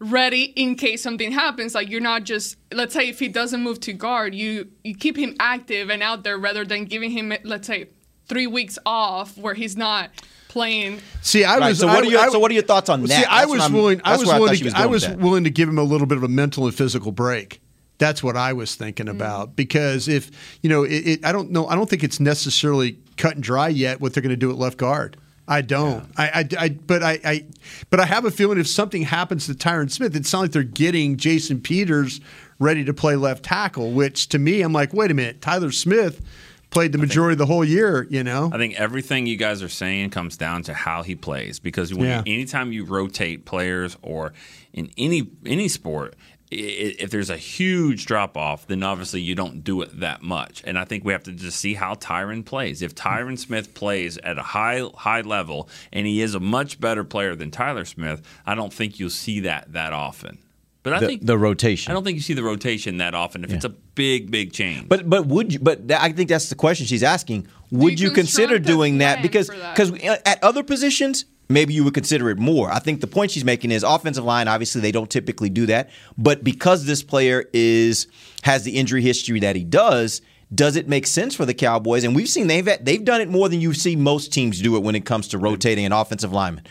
[0.00, 1.74] Ready in case something happens.
[1.74, 5.16] Like you're not just let's say if he doesn't move to guard, you you keep
[5.16, 7.88] him active and out there rather than giving him let's say
[8.28, 10.10] three weeks off where he's not
[10.48, 11.00] playing.
[11.22, 11.78] See, I Right, was.
[11.80, 13.30] so what I- are your- I- so what are your thoughts on See, that?
[13.30, 14.00] I was what I'm- willing.
[14.04, 14.64] I was where I thought willing.
[14.64, 16.74] was to, I was willing to give him a little bit of a mental and
[16.74, 17.60] physical break.
[17.98, 19.10] That's what I was thinking Mm.
[19.10, 20.30] about because if
[20.62, 21.66] you know, it, it, I don't know.
[21.66, 24.56] I don't think it's necessarily cut and dry yet what they're going to do at
[24.56, 25.16] left guard.
[25.48, 26.04] I don't.
[26.16, 27.44] I, I, I, but I, I,
[27.90, 30.62] but I have a feeling if something happens to Tyron Smith, it sounds like they're
[30.62, 32.20] getting Jason Peters
[32.58, 33.92] ready to play left tackle.
[33.92, 36.20] Which to me, I'm like, wait a minute, Tyler Smith
[36.70, 38.06] played the majority of the whole year.
[38.10, 41.58] You know, I think everything you guys are saying comes down to how he plays
[41.58, 42.22] because when Yeah.
[42.26, 44.34] anytime you rotate players or
[44.74, 46.14] in any any sport,
[46.50, 50.62] if there's a huge drop off, then obviously you don't do it that much.
[50.66, 52.82] And I think we have to just see how Tyron plays.
[52.82, 57.04] If Tyron Smith plays at a high high level and he is a much better
[57.04, 60.38] player than Tyler Smith, I don't think you'll see that that often.
[60.82, 61.90] But I The- think the rotation.
[61.90, 64.88] I don't think you see the rotation that often if it's a big big change.
[64.88, 65.58] But but would you?
[65.58, 67.46] But I think that's the question she's asking.
[67.70, 69.20] Would you, consider doing that?
[69.20, 69.74] Because that?
[69.76, 71.26] because uh, at other positions.
[71.48, 72.70] Maybe you would consider it more.
[72.70, 74.48] I think the point she's making is offensive line.
[74.48, 78.06] Obviously, they don't typically do that, but because this player is
[78.42, 80.20] has the injury history that he does,
[80.54, 82.04] does it make sense for the Cowboys?
[82.04, 84.82] And we've seen they've they've done it more than you see most teams do it
[84.82, 86.64] when it comes to rotating an offensive lineman.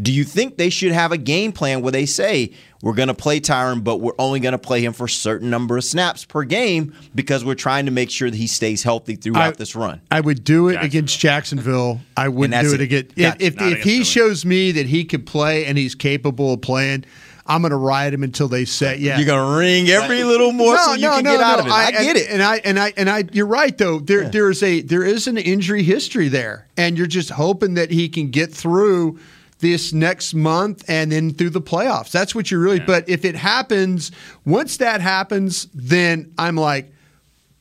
[0.00, 2.52] Do you think they should have a game plan where they say
[2.82, 5.50] we're going to play Tyron, but we're only going to play him for a certain
[5.50, 9.14] number of snaps per game because we're trying to make sure that he stays healthy
[9.14, 10.00] throughout I- this run?
[10.10, 12.00] I would do it against Jacksonville.
[12.16, 12.84] I wouldn't do it it.
[12.84, 13.36] again.
[13.38, 16.60] If, if, if he against shows me that he could play and he's capable of
[16.60, 17.04] playing,
[17.46, 19.18] I'm going to ride him until they say, yeah.
[19.18, 21.72] You're going to ring every little morsel you can get out of it.
[21.72, 22.30] I, get it.
[22.30, 23.98] And I and I and I you're right though.
[24.00, 26.66] There there is a there is an injury history there.
[26.76, 29.18] And you're just hoping that he can get through
[29.64, 32.12] this next month and then through the playoffs.
[32.12, 32.80] That's what you're really.
[32.80, 34.12] But if it happens,
[34.44, 36.93] once that happens, then I'm like.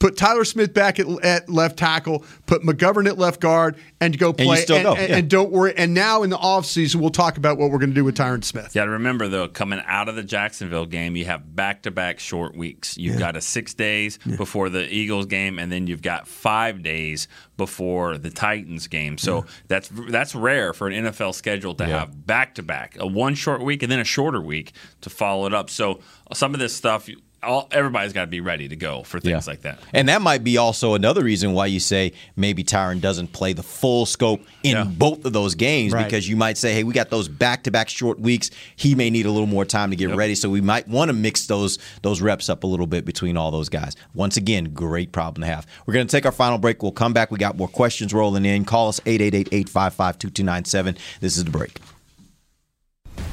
[0.03, 4.31] Put Tyler Smith back at, at left tackle, put McGovern at left guard, and go
[4.31, 4.57] And you play.
[4.57, 5.15] still and, go, and- yeah.
[5.15, 5.73] and don't worry.
[5.77, 8.43] And now in the offseason, we'll talk about what we're going to do with Tyron
[8.43, 8.75] Smith.
[8.75, 12.53] You got to remember though, coming out of the Jacksonville game, you have back-to-back short
[12.53, 12.97] weeks.
[12.97, 13.19] You've Yeah.
[13.19, 18.17] got a six days before the Eagles game, and then you've got five days before
[18.17, 19.17] the Titans game.
[19.17, 23.81] So that's that's rare for an NFL schedule to have back-to-back, a one short week
[23.83, 25.69] and then a shorter week to follow it up.
[25.69, 26.01] So
[26.33, 27.07] some of this stuff,
[27.43, 29.51] all, everybody's got to be ready to go for things Yeah.
[29.51, 29.79] like that.
[29.93, 33.63] And that might be also another reason why you say maybe Tyron doesn't play the
[33.63, 36.05] full scope in both of those games Right.
[36.05, 38.49] because you might say, hey, we got those back to back short weeks.
[38.75, 40.35] He may need a little more time to get ready.
[40.35, 43.51] So we might want to mix those those reps up a little bit between all
[43.51, 43.95] those guys.
[44.13, 45.67] Once again, great problem to have.
[45.85, 46.81] We're going to take our final break.
[46.81, 47.31] We'll come back.
[47.31, 48.65] We got more questions rolling in.
[48.65, 50.97] Call us 888 855 2297.
[51.19, 51.79] This is the break.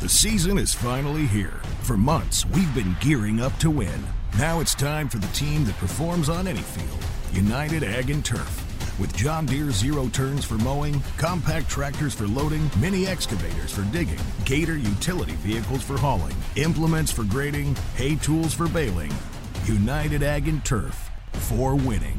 [0.01, 1.61] The season is finally here.
[1.83, 4.03] For months, we've been gearing up to win.
[4.39, 8.99] Now it's time for the team that performs on any field United Ag and Turf.
[8.99, 14.19] With John Deere zero turns for mowing, compact tractors for loading, mini excavators for digging,
[14.47, 19.13] Gator utility vehicles for hauling, implements for grading, hay tools for baling.
[19.67, 22.19] United Ag and Turf for winning.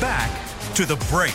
[0.00, 0.30] Back
[0.74, 1.34] to the break.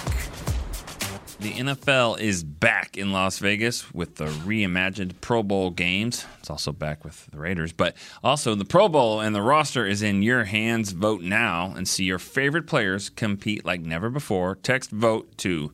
[1.42, 6.26] The NFL is back in Las Vegas with the reimagined Pro Bowl games.
[6.40, 10.02] It's also back with the Raiders, but also the Pro Bowl and the roster is
[10.02, 10.94] in your hands.
[10.94, 14.56] Vote now and see your favorite players compete like never before.
[14.56, 15.74] Text vote to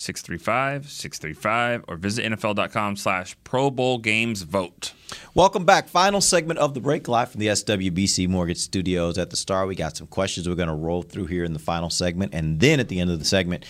[0.00, 4.94] 635 635 or visit NFL.com slash Pro Bowl games vote.
[5.34, 5.88] Welcome back.
[5.88, 9.66] Final segment of the break live from the SWBC Mortgage Studios at the Star.
[9.66, 12.32] We got some questions we're going to roll through here in the final segment.
[12.34, 13.66] And then at the end of the segment,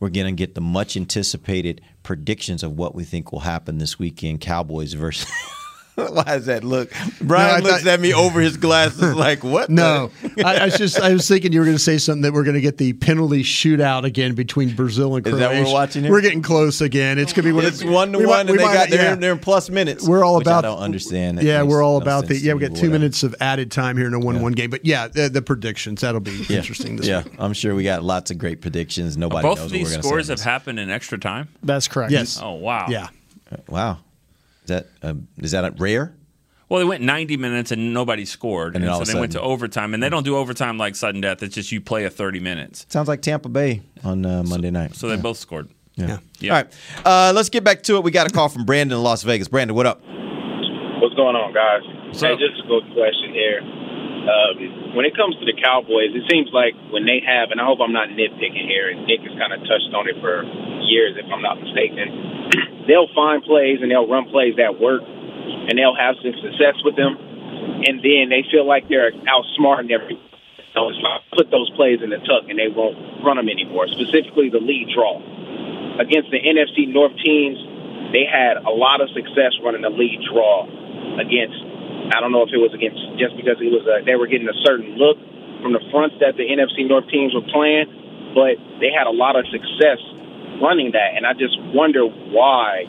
[0.00, 3.98] we're going to get the much anticipated predictions of what we think will happen this
[3.98, 5.30] weekend Cowboys versus.
[6.12, 6.90] Why does that look?
[7.20, 9.70] Bryan No, looks thought- at me over his glasses like, what?
[9.70, 12.22] No, the- I, I was just I was thinking you were going to say something
[12.22, 15.48] that we're going to get the penalty shootout again between Brazil and Is Croatia.
[15.48, 16.10] that what we're watching here?
[16.10, 17.18] We're getting close again.
[17.18, 17.64] It's going to be one.
[17.66, 19.12] It's one to we one, might- and we they might- got they're, yeah.
[19.12, 20.06] in, they're in plus minutes.
[20.06, 20.64] We're all which about.
[20.64, 21.38] I don't understand.
[21.38, 22.36] That Yeah, we're all no about the.
[22.36, 22.90] Yeah, we got two whatever.
[22.92, 24.70] minutes of added time here in a one-one game.
[24.70, 26.56] But yeah, the, the predictions that'll be Yeah.
[26.58, 27.34] interesting this yeah, week.
[27.38, 29.16] I'm sure we got lots of great predictions.
[29.16, 31.48] Nobody Both knows of what these we're gonna scores have happened in extra time.
[31.62, 32.10] That's correct.
[32.10, 32.40] Yes.
[32.42, 32.86] Oh wow.
[32.88, 33.08] Yeah.
[33.68, 33.98] Wow,
[34.64, 36.14] is that uh, is that a rare?
[36.68, 39.40] Well, they went 90 minutes and nobody scored, And and, so they a went to
[39.40, 39.92] overtime.
[39.92, 41.42] And they don't do overtime like sudden death.
[41.42, 42.86] It's just you play a 30 minutes.
[42.88, 44.96] Sounds like Tampa Bay on uh, Monday night.
[44.96, 45.68] So they both scored.
[45.94, 46.18] Yeah.
[46.40, 46.50] Yeah.
[46.50, 46.72] All right.
[47.04, 48.02] Uh, let's get back to it.
[48.02, 49.46] We got a call from Brandon in Las Vegas.
[49.46, 50.00] Brandon, what up?
[50.98, 51.84] What's going on, guys?
[52.16, 53.60] hey, just a quick question here.
[54.24, 57.68] Um, when it comes to the Cowboys, it seems like when they have, and I
[57.68, 60.42] hope I'm not nitpicking here, and Nick has kind of touched on it for
[60.88, 62.33] years, if I'm not mistaken.
[62.86, 66.96] They'll find plays and they'll run plays that work, and they'll have some success with
[66.96, 67.16] them,
[67.84, 70.20] and then they feel like they're outsmarting every.
[70.74, 70.90] So
[71.36, 73.86] put those plays in the tuck, and they won't run them anymore.
[73.86, 75.22] Specifically, the lead draw
[75.98, 77.58] against the NFC North teams,
[78.10, 80.66] they had a lot of success running the lead draw
[81.18, 81.58] against.
[82.10, 84.50] I don't know if it was against just because it was a, they were getting
[84.50, 85.16] a certain look
[85.62, 87.88] from the fronts that the NFC North teams were playing,
[88.34, 90.02] but they had a lot of success
[90.60, 92.86] running that, and I just wonder why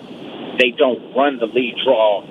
[0.59, 2.23] they don't run the lead draw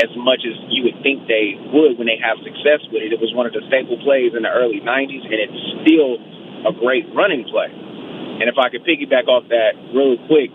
[0.00, 3.12] as much as you would think they would when they have success with it.
[3.12, 6.16] It was one of the staple plays in the early 90s, and it's still
[6.64, 7.68] a great running play.
[7.68, 10.48] And if I could piggyback off that really quick,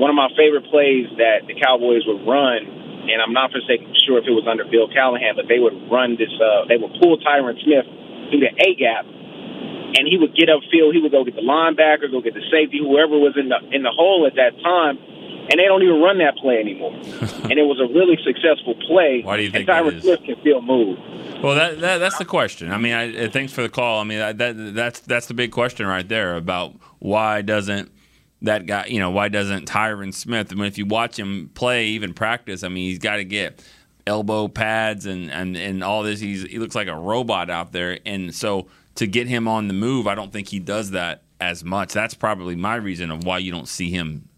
[0.00, 2.64] one of my favorite plays that the Cowboys would run,
[3.10, 6.16] and I'm not for sure if it was under Bill Callahan, but they would run
[6.16, 7.84] this, uh, they would pull Tyron Smith
[8.32, 9.04] through the A gap,
[9.96, 10.92] and he would get upfield.
[10.92, 13.82] He would go get the linebacker, go get the safety, whoever was in the in
[13.82, 14.98] the hole at that time,
[15.50, 16.92] and they don't even run that play anymore.
[17.48, 19.22] and it was a really successful play.
[19.22, 20.00] Why do you think and Tyron?
[20.02, 20.98] Smith can still move.
[21.42, 22.70] Well, that, that that's the question.
[22.72, 24.00] I mean, I, I- thanks for the call.
[24.00, 27.90] I mean, that, that that's that's the big question right there about why doesn't
[28.42, 30.52] that guy, you know, why doesn't Tyron Smith?
[30.52, 33.64] I mean, if you watch him play, even practice, I mean, he's got to get
[34.06, 36.20] elbow pads and, and, and all this.
[36.20, 38.66] He's he looks like a robot out there, and so
[38.98, 41.92] to get him on the move, I don't think he does that as much.
[41.92, 44.28] That's probably my reason of why you don't see him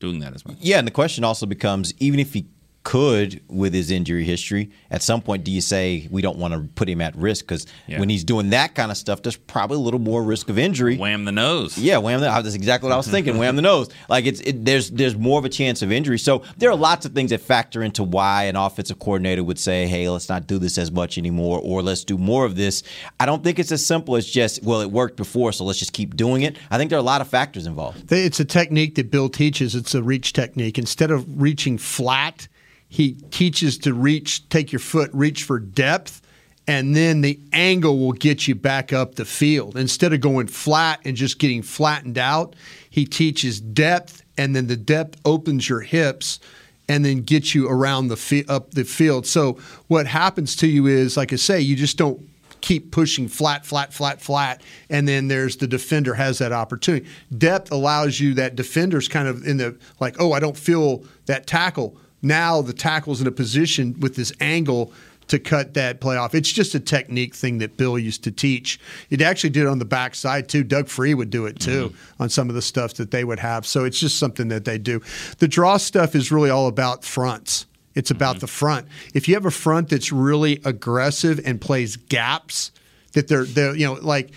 [0.00, 0.56] doing that as much.
[0.58, 2.46] Yeah, and the question also becomes even if he
[2.82, 6.60] could with his injury history, at some point do you say we don't want to
[6.74, 8.00] put him at risk because Yeah.
[8.00, 10.96] when he's doing that kind of stuff, there's probably a little more risk of injury.
[10.96, 11.76] Wham the nose.
[11.76, 12.26] Yeah, wham the.
[12.26, 13.36] That's exactly what I was thinking.
[13.36, 13.88] wham the nose.
[14.08, 16.18] Like it's it, there's there's more of a chance of injury.
[16.18, 19.86] So there are lots of things that factor into why an offensive coordinator would say,
[19.86, 22.82] "Hey, let's not do this as much anymore," or "Let's do more of this."
[23.18, 25.92] I don't think it's as simple as just, "Well, it worked before, so let's just
[25.92, 28.10] keep doing it." I think there are a lot of factors involved.
[28.10, 29.74] It's a technique that Bill teaches.
[29.74, 30.78] It's a reach technique.
[30.78, 32.48] Instead of reaching flat,
[32.90, 36.20] he teaches to reach, take your foot, reach for depth,
[36.66, 39.76] and then the angle will get you back up the field.
[39.76, 42.56] Instead of going flat and just getting flattened out,
[42.90, 46.40] he teaches depth, and then the depth opens your hips
[46.88, 49.24] and then gets you around the fi- up the field.
[49.24, 49.52] So
[49.86, 52.28] what happens to you is, like I say, you just don't
[52.60, 57.06] keep pushing flat, flat, flat, flat, and then there's the defender has that opportunity.
[57.38, 61.46] Depth allows you that defender's kind of in the like, oh, I don't feel that
[61.46, 61.96] tackle.
[62.22, 64.92] Now the tackle's in a position with this angle
[65.28, 66.34] to cut that play off.
[66.34, 68.80] It's just a technique thing that Bill used to teach.
[69.10, 70.64] It actually did it on the backside too.
[70.64, 72.22] Doug Free would do it too mm-hmm.
[72.22, 73.64] on some of the stuff that they would have.
[73.64, 75.00] So it's just something that they do.
[75.38, 77.66] The draw stuff is really all about fronts.
[77.94, 78.40] It's about mm-hmm.
[78.40, 78.88] the front.
[79.14, 82.72] If you have a front that's really aggressive and plays gaps,
[83.12, 84.30] that they're they're you know like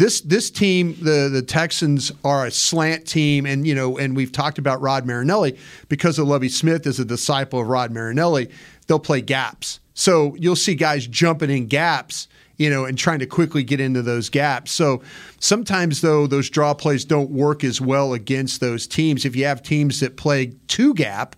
[0.00, 3.44] this this team the the Texans are a slant team.
[3.44, 5.58] And you know and we've talked about Rod Marinelli.
[5.88, 8.50] Because of Lovie Smith is a disciple of Rod Marinelli
[8.86, 9.78] they'll play gaps.
[9.92, 14.00] So you'll see guys jumping in gaps you know and trying to quickly get into
[14.00, 14.72] those gaps.
[14.72, 15.02] So
[15.38, 19.26] sometimes though those draw plays don't work as well against those teams.
[19.26, 21.36] If you have teams that play two gap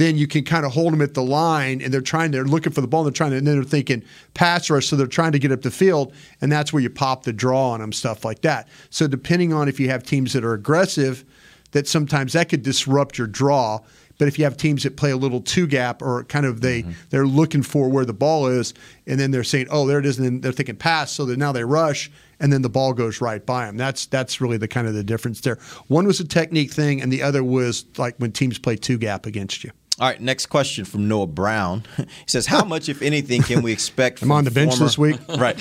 [0.00, 2.72] then you can kind of hold them at the line and they're trying they're looking
[2.72, 4.02] for the ball and they're trying to and then they're thinking
[4.34, 7.24] pass rush so they're trying to get up the field and that's where you pop
[7.24, 8.68] the draw on them stuff like that.
[8.90, 11.24] So depending on if you have teams that are aggressive
[11.72, 13.80] that sometimes that could disrupt your draw
[14.20, 16.82] but if you have teams that play a little two gap or kind of they
[16.82, 16.92] mm-hmm.
[17.08, 18.74] they're looking for where the ball is
[19.06, 21.38] and then they're saying oh there it is and then they're thinking pass so that
[21.38, 24.68] now they rush and then the ball goes right by them that's that's really the
[24.68, 25.58] kind of the difference there.
[25.88, 29.26] One was a technique thing and the other was like when teams play two gap
[29.26, 29.70] against you
[30.00, 31.84] All right, next question from Noah Brown.
[32.00, 34.84] He says, "How much, if anything, can we expect?" I'm from on the bench former-
[34.86, 35.20] this week.
[35.36, 35.60] right?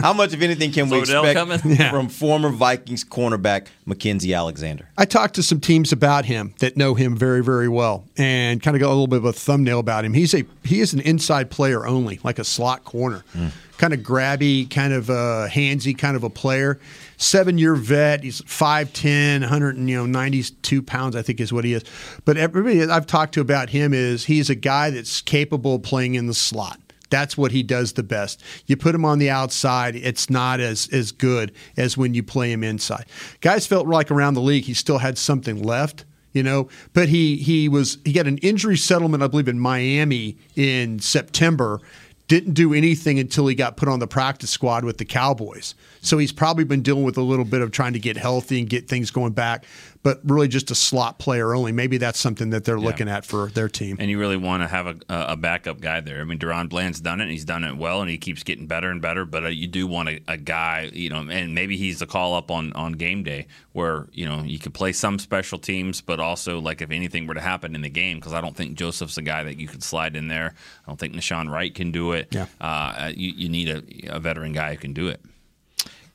[0.00, 1.76] How much, if anything, can we Odell expect coming?
[1.78, 1.90] Yeah.
[1.90, 4.88] from former Vikings cornerback Mackensie Alexander?
[4.96, 8.76] I talked to some teams about him that know him very, very well, and kind
[8.76, 10.14] of got a little bit of a thumbnail about him.
[10.14, 13.48] He's a he is an inside player only, like a slot corner, hmm.
[13.78, 16.78] Kind of grabby, kind of uh, handsy, kind of a player.
[17.16, 18.22] Seven year vet.
[18.22, 21.84] He's 5'10", 100 and, you know, 92 pounds, I think is what he is.
[22.24, 26.14] But everybody I've talked to about him is he's a guy that's capable of playing
[26.14, 26.80] in the slot.
[27.10, 28.42] That's what he does the best.
[28.66, 32.50] You put him on the outside, it's not as as good as when you play
[32.50, 33.06] him inside.
[33.40, 37.36] Guys felt like around the league he still had something left, you know, but he
[37.36, 41.80] he was he got an injury settlement I believe in Miami in September.
[42.28, 45.76] Didn't do anything until he got put on the practice squad with the Cowboys.
[46.00, 48.68] So he's probably been dealing with a little bit of trying to get healthy and
[48.68, 49.64] get things going back.
[50.06, 51.72] But really just a slot player only.
[51.72, 53.96] Maybe that's something that they're looking at for their team.
[53.98, 56.20] And you really want to have a, a backup guy there.
[56.20, 58.68] I mean, DaRon Bland's done it, and he's done it well, and he keeps getting
[58.68, 59.24] better and better.
[59.24, 62.34] But uh, you do want a, a guy, you know, and maybe he's the call
[62.34, 66.20] up on, on game day where, you know, you could play some special teams, but
[66.20, 69.18] also, like, if anything were to happen in the game, because I don't think Joseph's
[69.18, 70.54] a guy that you could slide in there.
[70.86, 72.28] I don't think Nahshon Wright can do it.
[72.30, 72.46] Yeah.
[72.60, 75.20] Uh, you, you need a, a veteran guy who can do it.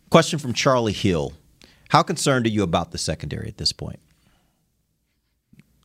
[0.10, 1.34] Question from Charlie Hill.
[1.92, 4.00] How concerned are you about the secondary at this point?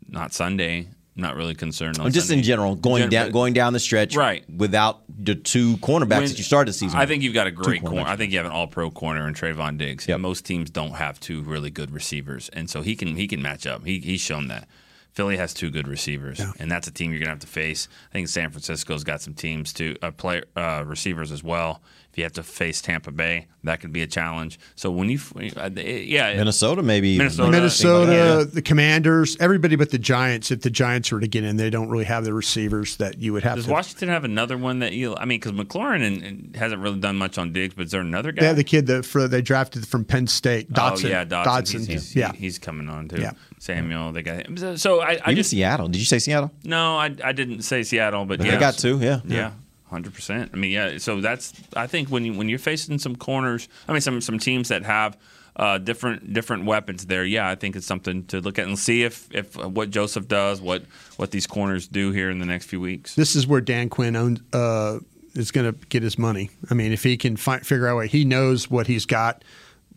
[0.09, 0.87] Not Sunday.
[1.17, 1.99] Not really concerned.
[1.99, 2.39] On just Sunday.
[2.43, 4.49] in general, going Gen- down going down the stretch, Right.
[4.49, 6.97] Without the two cornerbacks When- that you started the season.
[6.97, 8.03] I think you've got a great corner.
[8.07, 10.07] I think you have an All-Pro corner in Trevon Diggs.
[10.07, 13.67] Most teams don't have two really good receivers, and so he can he can match
[13.67, 13.85] up.
[13.85, 14.69] He, he's shown that.
[15.17, 17.89] Philly has two good receivers, and that's a team you're going to have to face.
[18.11, 21.81] I think San Francisco's got some teams to uh, play uh, receivers as well.
[22.13, 24.59] If you have to face Tampa Bay, that could be a challenge.
[24.75, 25.19] So when you,
[25.57, 27.27] uh, yeah, Minnesota maybe even.
[27.27, 28.45] Minnesota, Minnesota, Yeah.
[28.51, 30.51] the Commanders, everybody but the Giants.
[30.51, 33.35] If the Giants were to get in, they don't really have the receivers that you
[33.35, 33.73] would have Does to.
[33.73, 35.15] Washington have another one that you?
[35.15, 38.01] I mean, because McLaurin and, and hasn't really done much on Diggs, but is there
[38.01, 38.41] another guy?
[38.41, 41.07] They have the kid that for, they drafted from Penn State, Dotson.
[41.07, 41.45] Oh yeah, Dotson.
[41.45, 41.79] Dotson.
[41.79, 42.33] He's, he's, yeah.
[42.33, 43.21] he's coming on too.
[43.21, 43.33] Yeah.
[43.67, 44.57] Samuel, they got him.
[44.57, 45.89] So, so I, I Even just Seattle.
[45.89, 46.51] Did you say Seattle?
[46.65, 49.21] no, I, I didn't say Seattle, but They yeah, got two, yeah.
[49.25, 49.51] yeah,
[49.91, 50.51] hundred percent.
[50.55, 50.99] I mean, yeah.
[50.99, 54.39] So that's I think when you when you're facing some corners, I mean, some some
[54.39, 55.17] teams that have.
[55.59, 57.25] Uh, different different weapons there.
[57.25, 60.29] Yeah, I think it's something to look at and see if if uh, what Joseph
[60.29, 60.83] does, what
[61.17, 63.15] what these corners do here in the next few weeks.
[63.15, 64.99] This is where Dan Quinn owns, uh,
[65.33, 66.51] is going to get his money.
[66.71, 69.43] I mean, if he can fi- figure out a way, he knows what he's got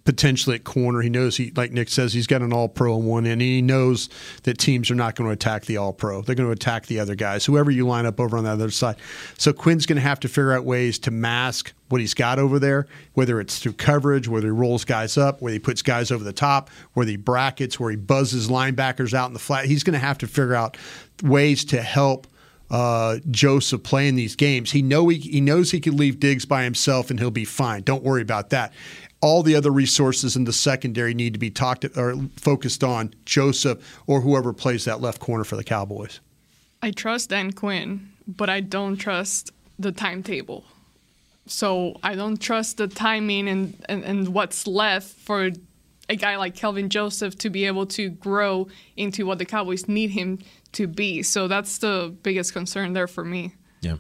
[0.10, 1.02] potentially at corner.
[1.02, 3.34] He knows he, like Nick says, he's got an All Pro on one end.
[3.34, 4.10] And he knows
[4.42, 6.24] that teams are not going to attack the All Pro.
[6.24, 8.72] They're going to attack the other guys, whoever you line up over on the other
[8.72, 8.96] side.
[9.38, 12.58] So Quinn's going to have to figure out ways to mask what he's got over
[12.58, 16.24] there, whether it's through coverage, whether he rolls guys up, whether he puts guys over
[16.24, 19.66] the top, whether he brackets, where he buzzes linebackers out in the flat.
[19.66, 20.76] He's going to have to figure out
[21.22, 22.26] ways to help
[22.72, 24.72] uh, Joseph playing these games.
[24.72, 27.84] He know he, he knows he can leave Diggs by himself and he'll be fine.
[27.84, 28.74] Don't worry about that.
[29.22, 34.00] All the other resources in the secondary need to be talked or focused on Joseph
[34.08, 36.22] or whoever plays that left corner for the Cowboys.
[36.82, 40.64] I trust Dan Quinn, but I don't trust the timetable.
[41.48, 45.50] So I don't trust the timing and, and, and what's left for
[46.08, 48.68] a guy like Kelvin Joseph to be able to grow
[48.98, 50.40] into what the Cowboys need him
[50.74, 51.24] to be.
[51.24, 53.54] So that's the biggest concern there for me.
[53.82, 53.98] Yeah.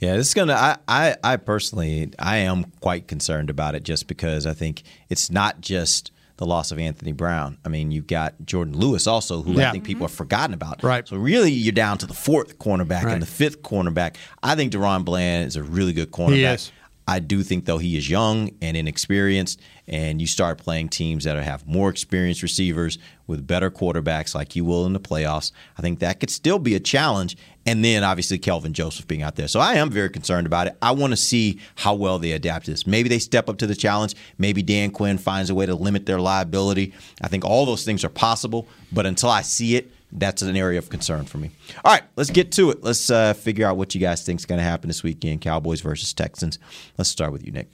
[0.00, 0.54] Yeah, this is gonna.
[0.54, 5.30] I, I, I personally, I am quite concerned about it, just because I think it's
[5.30, 7.58] not just the loss of Anthony Brown.
[7.64, 10.82] I mean, you've got Jordan Lewis also, who I think people have forgotten about.
[10.82, 11.06] Right.
[11.06, 13.12] So really, you're down to the fourth cornerback Right.
[13.12, 14.16] and the fifth cornerback.
[14.42, 16.70] I think DaRon Bland is a really good cornerback.
[17.06, 21.36] I do think though he is young and inexperienced, and you start playing teams that
[21.36, 22.96] have more experienced receivers
[23.26, 25.50] with better quarterbacks, like you will in the playoffs.
[25.76, 27.36] I think that could still be a challenge.
[27.64, 30.76] And then obviously Kelvin Joseph being out there, so I am very concerned about it.
[30.82, 32.86] I want to see how well they adapt to this.
[32.86, 34.14] Maybe they step up to the challenge.
[34.36, 36.92] Maybe Dan Quinn finds a way to limit their liability.
[37.20, 40.78] I think all those things are possible, but until I see it, that's an area
[40.78, 41.50] of concern for me.
[41.84, 42.82] All right, let's get to it.
[42.82, 45.40] Let's uh, figure out what you guys think is going to happen this weekend.
[45.40, 46.58] Cowboys versus Texans.
[46.98, 47.68] Let's start with you, Nick.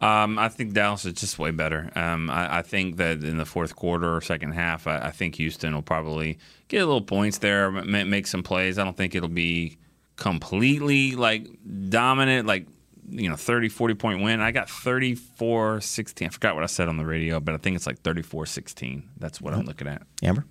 [0.00, 1.90] Um, I think Dallas is just way better.
[1.96, 5.36] Um, I, I think that in the fourth quarter or second half, I, I think
[5.36, 6.38] Houston will probably
[6.74, 8.78] get a little points there, make some plays.
[8.78, 9.78] I don't think it'll be
[10.16, 11.48] completely like
[11.88, 12.66] dominant, like
[13.10, 16.88] you know 30 40 point win i got 34 16 i forgot what i said
[16.88, 20.02] on the radio but i think it's like 34 16 that's what i'm looking at
[20.22, 20.46] Ambar?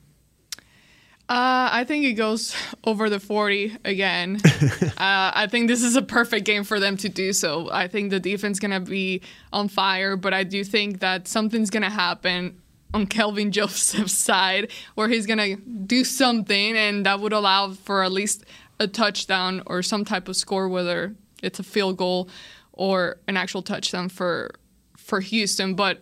[1.29, 2.53] Uh, I think it goes
[2.83, 4.41] over the 40 again.
[4.81, 7.71] uh, I think this is a perfect game for them to do so.
[7.71, 9.21] I think the defense is going to be
[9.53, 12.61] on fire, but I do think that something's going to happen
[12.93, 18.03] on Kelvin Joseph's side where he's going to do something, and that would allow for
[18.03, 18.45] at least
[18.79, 22.29] a touchdown or some type of score, whether it's a field goal
[22.71, 24.51] or an actual touchdown for
[24.97, 25.75] for Houston.
[25.75, 26.01] But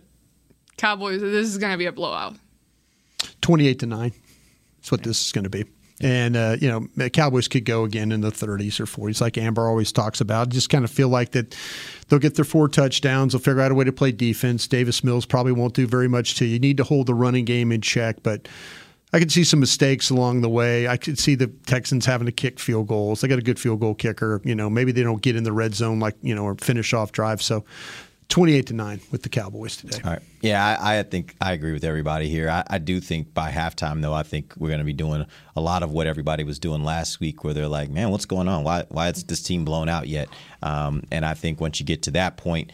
[0.76, 2.36] Cowboys, this is going to be a blowout.
[3.40, 4.12] 28 to 9.
[4.78, 5.64] That's what this is going to be.
[6.02, 9.38] And, uh, you know, the Cowboys could go again in the 30s or 40s, like
[9.38, 10.48] Ambar always talks about.
[10.48, 11.56] Just kind of feel like that
[12.08, 13.32] they'll get their four touchdowns.
[13.32, 14.66] They'll figure out a way to play defense.
[14.66, 16.58] Davis Mills probably won't do very much to you.
[16.58, 18.48] Need to hold the running game in check, but
[19.12, 20.88] I could see some mistakes along the way.
[20.88, 23.20] I could see the Texans having to kick field goals.
[23.20, 24.40] They got a good field goal kicker.
[24.42, 26.94] You know, maybe they don't get in the red zone like, you know, or finish
[26.94, 27.42] off drive.
[27.42, 27.64] So
[28.28, 30.00] 28 to 9 with the Cowboys today.
[30.04, 30.22] All right.
[30.40, 32.48] Yeah, I, I think I agree with everybody here.
[32.48, 35.60] I, I do think by halftime, though, I think we're going to be doing a
[35.60, 38.64] lot of what everybody was doing last week, where they're like, "Man, what's going on?
[38.64, 40.28] Why why is this team blown out yet?"
[40.62, 42.72] Um, and I think once you get to that point,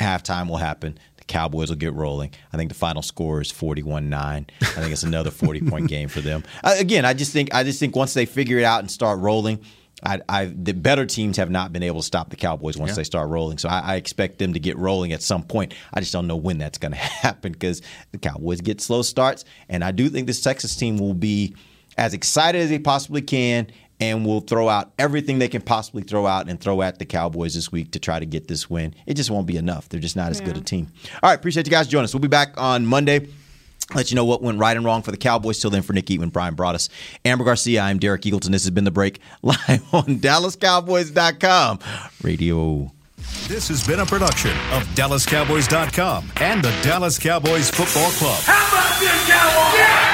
[0.00, 0.98] halftime will happen.
[1.16, 2.32] The Cowboys will get rolling.
[2.52, 4.14] I think the final score is 41-9.
[4.14, 6.44] I think it's another 40-point game for them.
[6.62, 9.18] Uh, again, I just think I just think once they figure it out and start
[9.20, 9.60] rolling,
[10.04, 12.96] I, I, the better teams have not been able to stop the Cowboys once Yeah.
[12.96, 13.58] they start rolling.
[13.58, 15.74] So I, I expect them to get rolling at some point.
[15.92, 17.82] I just don't know when that's going to happen because
[18.12, 21.54] the Cowboys get slow starts, and I do think this Texas team will be
[21.96, 23.68] as excited as they possibly can.
[24.00, 27.54] And will throw out everything they can possibly throw out and throw at the Cowboys
[27.54, 28.92] this week to try to get this win.
[29.06, 29.88] It just won't be enough.
[29.88, 30.88] They're just not as good a team.
[31.22, 32.12] All right, appreciate you guys joining us.
[32.12, 33.28] We'll be back on Monday.
[33.94, 35.60] Let you know what went right and wrong for the Cowboys.
[35.60, 36.88] Till then, for Nick Eatman, Bryan Broaddus,
[37.24, 38.50] Ambar Garcia, I'm Derek Eagleton.
[38.50, 41.78] This has been The Break live on DallasCowboys.com
[42.22, 42.90] radio.
[43.48, 48.40] This has been a production of DallasCowboys.com and the Dallas Cowboys Football Club.
[48.44, 49.78] How about this, Cowboys?
[49.78, 50.13] Yeah!